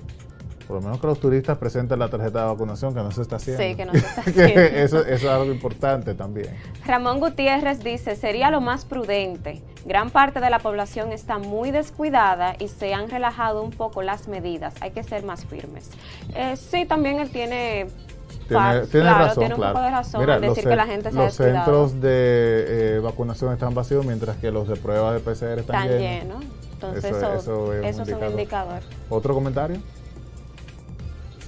por 0.71 0.79
lo 0.79 0.83
menos 0.83 1.01
que 1.01 1.07
los 1.09 1.19
turistas 1.19 1.59
presenten 1.59 1.99
la 1.99 2.09
tarjeta 2.09 2.43
de 2.43 2.47
vacunación 2.47 2.95
que 2.95 3.01
no 3.01 3.11
se 3.11 3.23
está 3.23 3.37
haciendo. 3.37 3.61
Sí, 3.61 3.75
que 3.75 3.85
no 3.85 3.93
se 3.93 3.99
está 3.99 4.21
haciendo. 4.27 4.61
eso, 4.61 5.05
es 5.05 5.25
algo 5.25 5.53
importante 5.53 6.15
también. 6.15 6.57
Ramón 6.87 7.19
Gutiérrez 7.19 7.83
dice, 7.83 8.15
sería 8.15 8.53
lo 8.53 8.61
más 8.61 8.85
prudente. 8.85 9.63
Gran 9.85 10.11
parte 10.11 10.39
de 10.39 10.49
la 10.49 10.61
población 10.61 11.11
está 11.11 11.39
muy 11.39 11.73
descuidada 11.73 12.55
y 12.61 12.69
se 12.69 12.95
han 12.95 13.11
relajado 13.11 13.65
un 13.65 13.73
poco 13.73 14.03
las 14.03 14.29
medidas. 14.29 14.75
Hay 14.81 14.93
que 14.93 15.03
ser 15.03 15.25
más 15.25 15.45
firmes. 15.45 15.91
Eh, 16.37 16.55
sí, 16.57 16.87
también 16.87 17.19
él 17.19 17.31
tiene 17.31 17.89
tiene, 18.47 18.87
tiene 18.87 19.11
razón, 19.13 19.39
tiene 19.39 19.55
un 19.55 19.61
poco 19.61 19.81
de 19.81 19.91
razón 19.91 20.21
Mira, 20.21 20.41
decir 20.41 20.65
que 20.65 20.77
la 20.77 20.87
gente 20.87 21.11
se 21.11 21.17
Los 21.17 21.35
centros 21.35 22.01
de 22.01 22.97
eh, 22.97 23.01
vacunación 23.01 23.53
están 23.53 23.75
vacíos 23.75 24.07
mientras 24.07 24.37
que 24.37 24.53
los 24.53 24.69
de 24.69 24.77
pruebas 24.77 25.15
de 25.15 25.21
PCR 25.21 25.59
están, 25.59 25.85
están 25.85 25.99
llenos. 25.99 26.45
Entonces 26.75 27.05
eso, 27.05 27.35
eso, 27.35 27.73
es, 27.75 27.99
un 27.99 28.31
indicador. 28.31 28.81
¿Otro 29.09 29.35
comentario? 29.35 29.81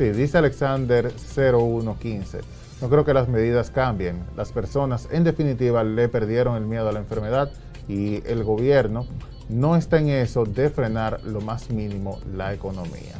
Sí, 0.03 0.11
dice 0.11 0.39
Alexander 0.39 1.13
0115. 1.13 2.41
No 2.81 2.91
creo 2.91 3.05
que 3.05 3.15
las 3.15 3.29
medidas 3.29 3.71
cambien. 3.71 4.25
Las 4.37 4.51
personas, 4.51 5.09
en 5.13 5.23
definitiva, 5.23 5.85
le 5.85 6.09
perdieron 6.09 6.57
el 6.57 6.67
miedo 6.67 6.89
a 6.89 6.93
la 6.93 6.99
enfermedad 6.99 7.53
y 7.87 8.17
el 8.27 8.43
gobierno 8.43 9.07
no 9.49 9.77
está 9.77 10.01
en 10.01 10.09
eso 10.09 10.45
de 10.45 10.71
frenar 10.71 11.23
lo 11.23 11.41
más 11.41 11.71
mínimo 11.71 12.19
la 12.35 12.53
economía. 12.53 13.15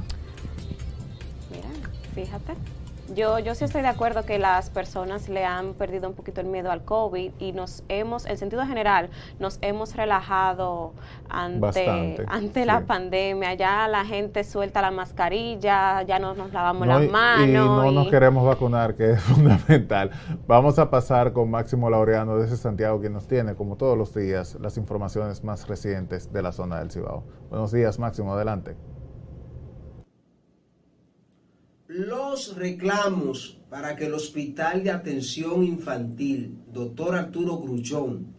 Mira, 1.53 1.69
fíjate. 2.17 2.55
Yo, 3.15 3.39
yo 3.39 3.55
sí 3.55 3.65
estoy 3.65 3.83
de 3.83 3.89
acuerdo 3.89 4.25
que 4.25 4.39
las 4.39 4.71
personas 4.71 5.29
le 5.29 5.45
han 5.45 5.75
perdido 5.75 6.09
un 6.09 6.15
poquito 6.15 6.41
el 6.41 6.47
miedo 6.47 6.71
al 6.71 6.85
COVID 6.85 7.33
y 7.39 7.53
nos 7.53 7.85
hemos, 7.89 8.27
en 8.27 8.39
sentido 8.39 8.65
general, 8.65 9.11
nos 9.39 9.59
hemos 9.61 9.95
relajado 9.95 10.93
ante, 11.29 12.25
ante 12.29 12.65
la 12.65 12.81
pandemia. 12.81 13.55
Ya 13.55 13.87
la 13.89 14.05
gente 14.05 14.45
suelta 14.45 14.81
la 14.81 14.91
mascarilla, 14.91 16.03
ya 16.03 16.19
no 16.19 16.35
nos 16.35 16.53
lavamos 16.53 16.87
las 16.87 17.09
manos. 17.11 17.49
Y 17.49 17.53
no 17.53 17.91
nos 17.91 18.09
queremos 18.09 18.47
vacunar, 18.47 18.95
que 18.95 19.13
es 19.13 19.23
fundamental. 19.23 20.11
Vamos 20.47 20.79
a 20.79 20.91
pasar 20.91 21.33
con 21.33 21.51
Máximo 21.51 21.91
Laureano 21.91 22.39
desde 22.39 22.57
Santiago, 22.57 23.01
quien 23.01 23.13
nos 23.13 23.27
tiene, 23.27 23.55
como 23.55 23.77
todos 23.77 23.97
los 23.99 24.15
días, 24.15 24.57
las 24.61 24.77
informaciones 24.77 25.45
más 25.45 25.69
recientes 25.69 26.33
de 26.33 26.43
la 26.43 26.53
zona 26.53 26.79
del 26.79 26.91
Cibao. 26.91 27.25
Buenos 27.51 27.73
días, 27.73 27.99
Máximo, 27.99 28.33
adelante. 28.33 28.77
Los 31.95 32.57
reclamos 32.57 33.59
para 33.69 33.97
que 33.97 34.07
el 34.07 34.15
Hospital 34.15 34.83
de 34.83 34.91
Atención 34.91 35.63
Infantil, 35.63 36.57
doctor 36.73 37.15
Arturo 37.15 37.59
Grullón, 37.59 38.35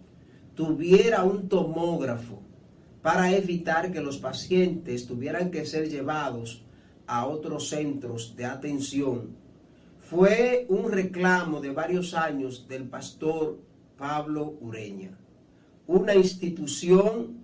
tuviera 0.56 1.24
un 1.24 1.48
tomógrafo 1.48 2.42
para 3.04 3.32
evitar 3.32 3.92
que 3.92 4.02
los 4.02 4.18
pacientes 4.18 5.06
tuvieran 5.06 5.52
que 5.52 5.68
ser 5.68 5.88
llevados 5.88 6.66
a 7.06 7.28
otros 7.28 7.70
centros 7.70 8.36
de 8.36 8.46
atención, 8.46 9.36
fue 10.00 10.66
un 10.68 10.92
reclamo 10.92 11.62
de 11.62 11.70
varios 11.70 12.16
años 12.16 12.68
del 12.68 12.86
pastor 12.86 13.60
Pablo 14.00 14.58
Ureña. 14.62 15.16
Una 15.86 16.16
institución 16.16 17.38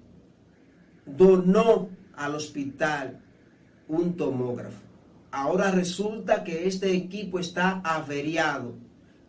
donó 1.05 1.89
al 2.15 2.33
hospital 2.33 3.21
un 3.87 4.17
tomógrafo. 4.17 4.88
Ahora 5.31 5.71
resulta 5.71 6.43
que 6.43 6.67
este 6.67 6.91
equipo 6.93 7.39
está 7.39 7.81
averiado 7.83 8.75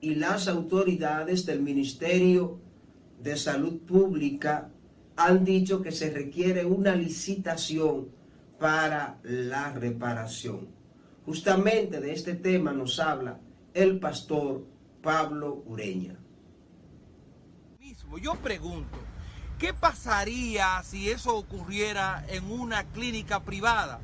y 0.00 0.14
las 0.14 0.48
autoridades 0.48 1.44
del 1.44 1.60
Ministerio 1.60 2.58
de 3.22 3.36
Salud 3.36 3.80
Pública 3.80 4.70
han 5.16 5.44
dicho 5.44 5.82
que 5.82 5.92
se 5.92 6.10
requiere 6.10 6.64
una 6.64 6.94
licitación 6.94 8.08
para 8.58 9.18
la 9.22 9.72
reparación. 9.72 10.68
Justamente 11.26 12.00
de 12.00 12.12
este 12.12 12.34
tema 12.34 12.72
nos 12.72 12.98
habla 12.98 13.38
el 13.74 13.98
pastor 13.98 14.64
Pablo 15.02 15.62
Ureña. 15.66 16.16
Yo 18.20 18.34
pregunto, 18.34 18.98
¿qué 19.58 19.72
pasaría 19.72 20.82
si 20.82 21.10
eso 21.10 21.36
ocurriera 21.36 22.24
en 22.28 22.50
una 22.50 22.84
clínica 22.84 23.44
privada? 23.44 24.00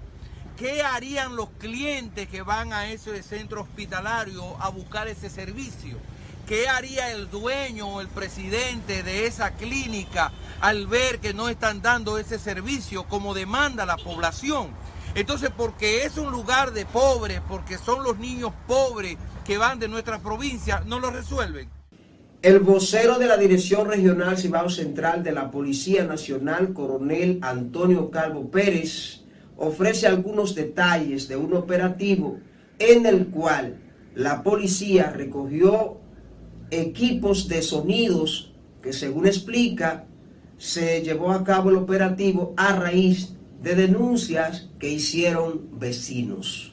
¿Qué 0.57 0.81
harían 0.83 1.37
los 1.37 1.51
clientes 1.59 2.29
que 2.29 2.41
van 2.41 2.73
a 2.73 2.91
ese 2.91 3.23
centro 3.23 3.61
hospitalario 3.61 4.57
a 4.59 4.71
buscar 4.71 5.07
ese 5.07 5.29
servicio? 5.29 5.99
¿Qué 6.49 6.67
haría 6.67 7.13
el 7.13 7.29
dueño 7.29 7.89
o 7.89 8.01
el 8.01 8.09
presidente 8.09 9.03
de 9.03 9.27
esa 9.27 9.51
clínica 9.51 10.33
al 10.63 10.87
ver 10.87 11.19
que 11.19 11.35
no 11.35 11.51
están 11.51 11.83
dando 11.83 12.17
ese 12.17 12.39
servicio 12.39 13.05
como 13.05 13.35
demanda 13.35 13.85
la 13.85 13.99
población? 13.99 14.69
Entonces, 15.15 15.51
porque 15.55 16.05
es 16.05 16.17
un 16.17 16.31
lugar 16.31 16.73
de 16.73 16.87
pobres, 16.87 17.43
porque 17.47 17.77
son 17.77 18.03
los 18.03 18.17
niños 18.19 18.53
pobres 18.67 19.19
que 19.45 19.59
van 19.59 19.79
de 19.79 19.89
nuestra 19.89 20.21
provincia, 20.21 20.83
no 20.87 21.01
lo 21.01 21.11
resuelven. 21.11 21.69
El 22.41 22.61
vocero 22.61 23.19
de 23.19 23.27
la 23.27 23.37
Dirección 23.37 23.89
Regional 23.89 24.39
Cibao 24.39 24.71
Central 24.71 25.23
de 25.23 25.33
la 25.33 25.51
Policía 25.51 26.05
Nacional, 26.05 26.73
coronel 26.73 27.41
Antonio 27.43 28.11
Calvo 28.11 28.51
Pérez, 28.51 29.26
ofrece 29.59 30.07
algunos 30.07 30.55
detalles 30.55 31.29
de 31.29 31.37
un 31.37 31.55
operativo 31.55 32.39
en 32.79 33.07
el 33.07 33.29
cual 33.29 33.79
la 34.15 34.43
policía 34.43 35.11
recogió 35.11 35.99
equipos 36.71 37.49
de 37.49 37.63
sonidos 37.63 38.53
que 38.83 38.93
según 38.93 39.27
explica 39.27 40.07
se 40.59 41.03
llevó 41.03 41.33
a 41.33 41.45
cabo 41.45 41.71
el 41.71 41.77
operativo 41.77 42.55
a 42.57 42.75
raíz 42.75 43.35
de 43.63 43.75
denuncias 43.75 44.69
que 44.79 44.91
hicieron 44.91 45.69
vecinos. 45.79 46.73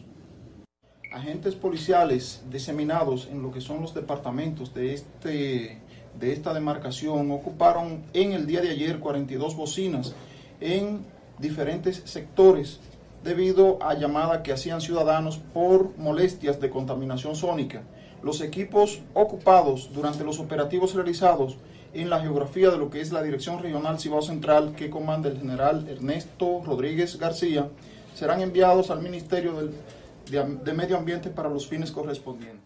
Agentes 1.12 1.56
policiales 1.56 2.44
diseminados 2.52 3.28
en 3.32 3.42
lo 3.42 3.52
que 3.52 3.62
son 3.62 3.82
los 3.82 3.94
departamentos 3.94 4.74
de, 4.74 4.94
este, 4.94 5.80
de 6.20 6.34
esta 6.34 6.54
demarcación 6.54 7.30
ocuparon 7.32 8.04
en 8.14 8.32
el 8.32 8.48
día 8.48 8.62
de 8.62 8.72
ayer 8.72 9.00
42 9.00 9.56
bocinas 9.56 10.16
en 10.60 11.06
diferentes 11.40 12.02
sectores 12.06 12.80
debido 13.24 13.82
a 13.82 13.94
llamada 13.94 14.44
que 14.44 14.52
hacían 14.52 14.82
ciudadanos 14.82 15.40
por 15.54 15.98
molestias 15.98 16.60
de 16.60 16.70
contaminación 16.70 17.36
sónica. 17.36 17.84
Los 18.22 18.42
equipos 18.42 19.02
ocupados 19.14 19.92
durante 19.94 20.24
los 20.24 20.40
operativos 20.40 20.94
realizados 20.94 21.58
en 21.94 22.10
la 22.10 22.20
geografía 22.20 22.70
de 22.70 22.78
lo 22.78 22.90
que 22.90 23.02
es 23.02 23.12
la 23.12 23.22
Dirección 23.22 23.60
Regional 23.60 24.00
Cibao 24.00 24.22
Central 24.22 24.74
que 24.76 24.90
comanda 24.90 25.30
el 25.30 25.38
general 25.38 25.88
Ernesto 25.88 26.62
Rodríguez 26.66 27.18
García 27.18 27.70
serán 28.16 28.42
enviados 28.42 28.90
al 28.92 29.02
Ministerio 29.02 29.54
de, 29.54 30.44
de 30.44 30.74
Medio 30.74 30.98
Ambiente 30.98 31.30
para 31.30 31.50
los 31.50 31.68
fines 31.68 31.92
correspondientes. 31.92 32.62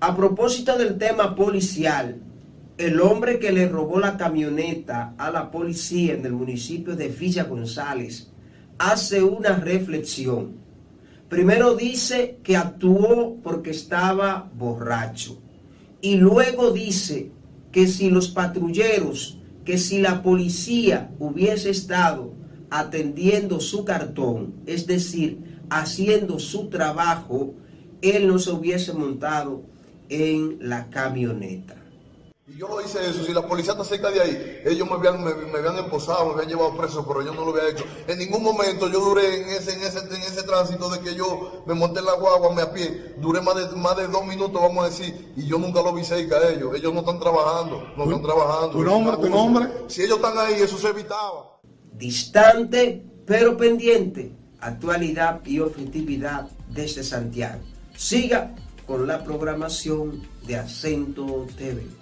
A 0.00 0.16
propósito 0.16 0.78
del 0.78 0.96
tema 0.96 1.34
policial, 1.34 2.20
el 2.80 2.98
hombre 3.02 3.38
que 3.38 3.52
le 3.52 3.68
robó 3.68 4.00
la 4.00 4.16
camioneta 4.16 5.14
a 5.18 5.30
la 5.30 5.50
policía 5.50 6.14
en 6.14 6.24
el 6.24 6.32
municipio 6.32 6.96
de 6.96 7.08
Villa 7.08 7.44
González 7.44 8.30
hace 8.78 9.22
una 9.22 9.56
reflexión. 9.56 10.54
Primero 11.28 11.74
dice 11.74 12.38
que 12.42 12.56
actuó 12.56 13.36
porque 13.42 13.70
estaba 13.70 14.50
borracho. 14.56 15.38
Y 16.00 16.16
luego 16.16 16.70
dice 16.70 17.30
que 17.70 17.86
si 17.86 18.08
los 18.08 18.28
patrulleros, 18.30 19.38
que 19.66 19.76
si 19.76 20.00
la 20.00 20.22
policía 20.22 21.10
hubiese 21.18 21.68
estado 21.68 22.32
atendiendo 22.70 23.60
su 23.60 23.84
cartón, 23.84 24.54
es 24.64 24.86
decir, 24.86 25.60
haciendo 25.68 26.38
su 26.38 26.70
trabajo, 26.70 27.52
él 28.00 28.26
no 28.26 28.38
se 28.38 28.52
hubiese 28.52 28.94
montado 28.94 29.64
en 30.08 30.56
la 30.60 30.88
camioneta. 30.88 31.79
Y 32.50 32.56
yo 32.56 32.66
lo 32.66 32.80
hice 32.80 32.98
eso, 33.08 33.22
si 33.22 33.32
la 33.32 33.46
policía 33.46 33.72
está 33.72 33.84
cerca 33.84 34.10
de 34.10 34.20
ahí, 34.20 34.62
ellos 34.64 34.88
me 34.88 34.96
habían, 34.96 35.22
me, 35.22 35.32
me 35.34 35.58
habían 35.58 35.76
esposado, 35.84 36.26
me 36.26 36.32
habían 36.32 36.48
llevado 36.48 36.76
preso, 36.76 37.06
pero 37.06 37.22
yo 37.22 37.32
no 37.32 37.44
lo 37.44 37.52
había 37.52 37.70
hecho. 37.70 37.84
En 38.08 38.18
ningún 38.18 38.42
momento 38.42 38.88
yo 38.88 38.98
duré 38.98 39.42
en 39.42 39.50
ese, 39.50 39.74
en 39.74 39.82
ese, 39.82 40.00
en 40.00 40.20
ese 40.20 40.42
tránsito 40.42 40.90
de 40.90 40.98
que 40.98 41.14
yo 41.14 41.62
me 41.64 41.74
monté 41.74 42.00
en 42.00 42.06
la 42.06 42.14
guagua, 42.14 42.52
me 42.52 42.62
a 42.62 42.72
pie, 42.72 43.14
duré 43.18 43.40
más 43.40 43.54
de, 43.54 43.76
más 43.76 43.96
de 43.96 44.08
dos 44.08 44.26
minutos, 44.26 44.60
vamos 44.60 44.84
a 44.84 44.88
decir, 44.88 45.32
y 45.36 45.46
yo 45.46 45.58
nunca 45.58 45.80
lo 45.80 45.94
vi 45.94 46.02
cerca 46.02 46.38
a 46.38 46.50
ellos. 46.50 46.74
Ellos 46.74 46.92
no 46.92 47.00
están 47.00 47.20
trabajando, 47.20 47.84
no 47.96 48.02
están 48.02 48.22
trabajando. 48.22 48.70
¿Tu 48.70 48.82
nombre, 48.82 49.16
tu 49.18 49.28
nombre? 49.28 49.68
Si 49.86 50.02
ellos 50.02 50.16
están 50.16 50.36
ahí, 50.36 50.54
eso 50.54 50.76
se 50.76 50.88
evitaba. 50.88 51.60
Distante, 51.92 53.04
pero 53.26 53.56
pendiente. 53.56 54.34
Actualidad 54.58 55.40
y 55.46 55.60
objetividad 55.60 56.48
desde 56.68 57.04
Santiago. 57.04 57.60
Siga 57.96 58.56
con 58.88 59.06
la 59.06 59.22
programación 59.22 60.20
de 60.48 60.56
Acento 60.56 61.46
TV. 61.56 61.99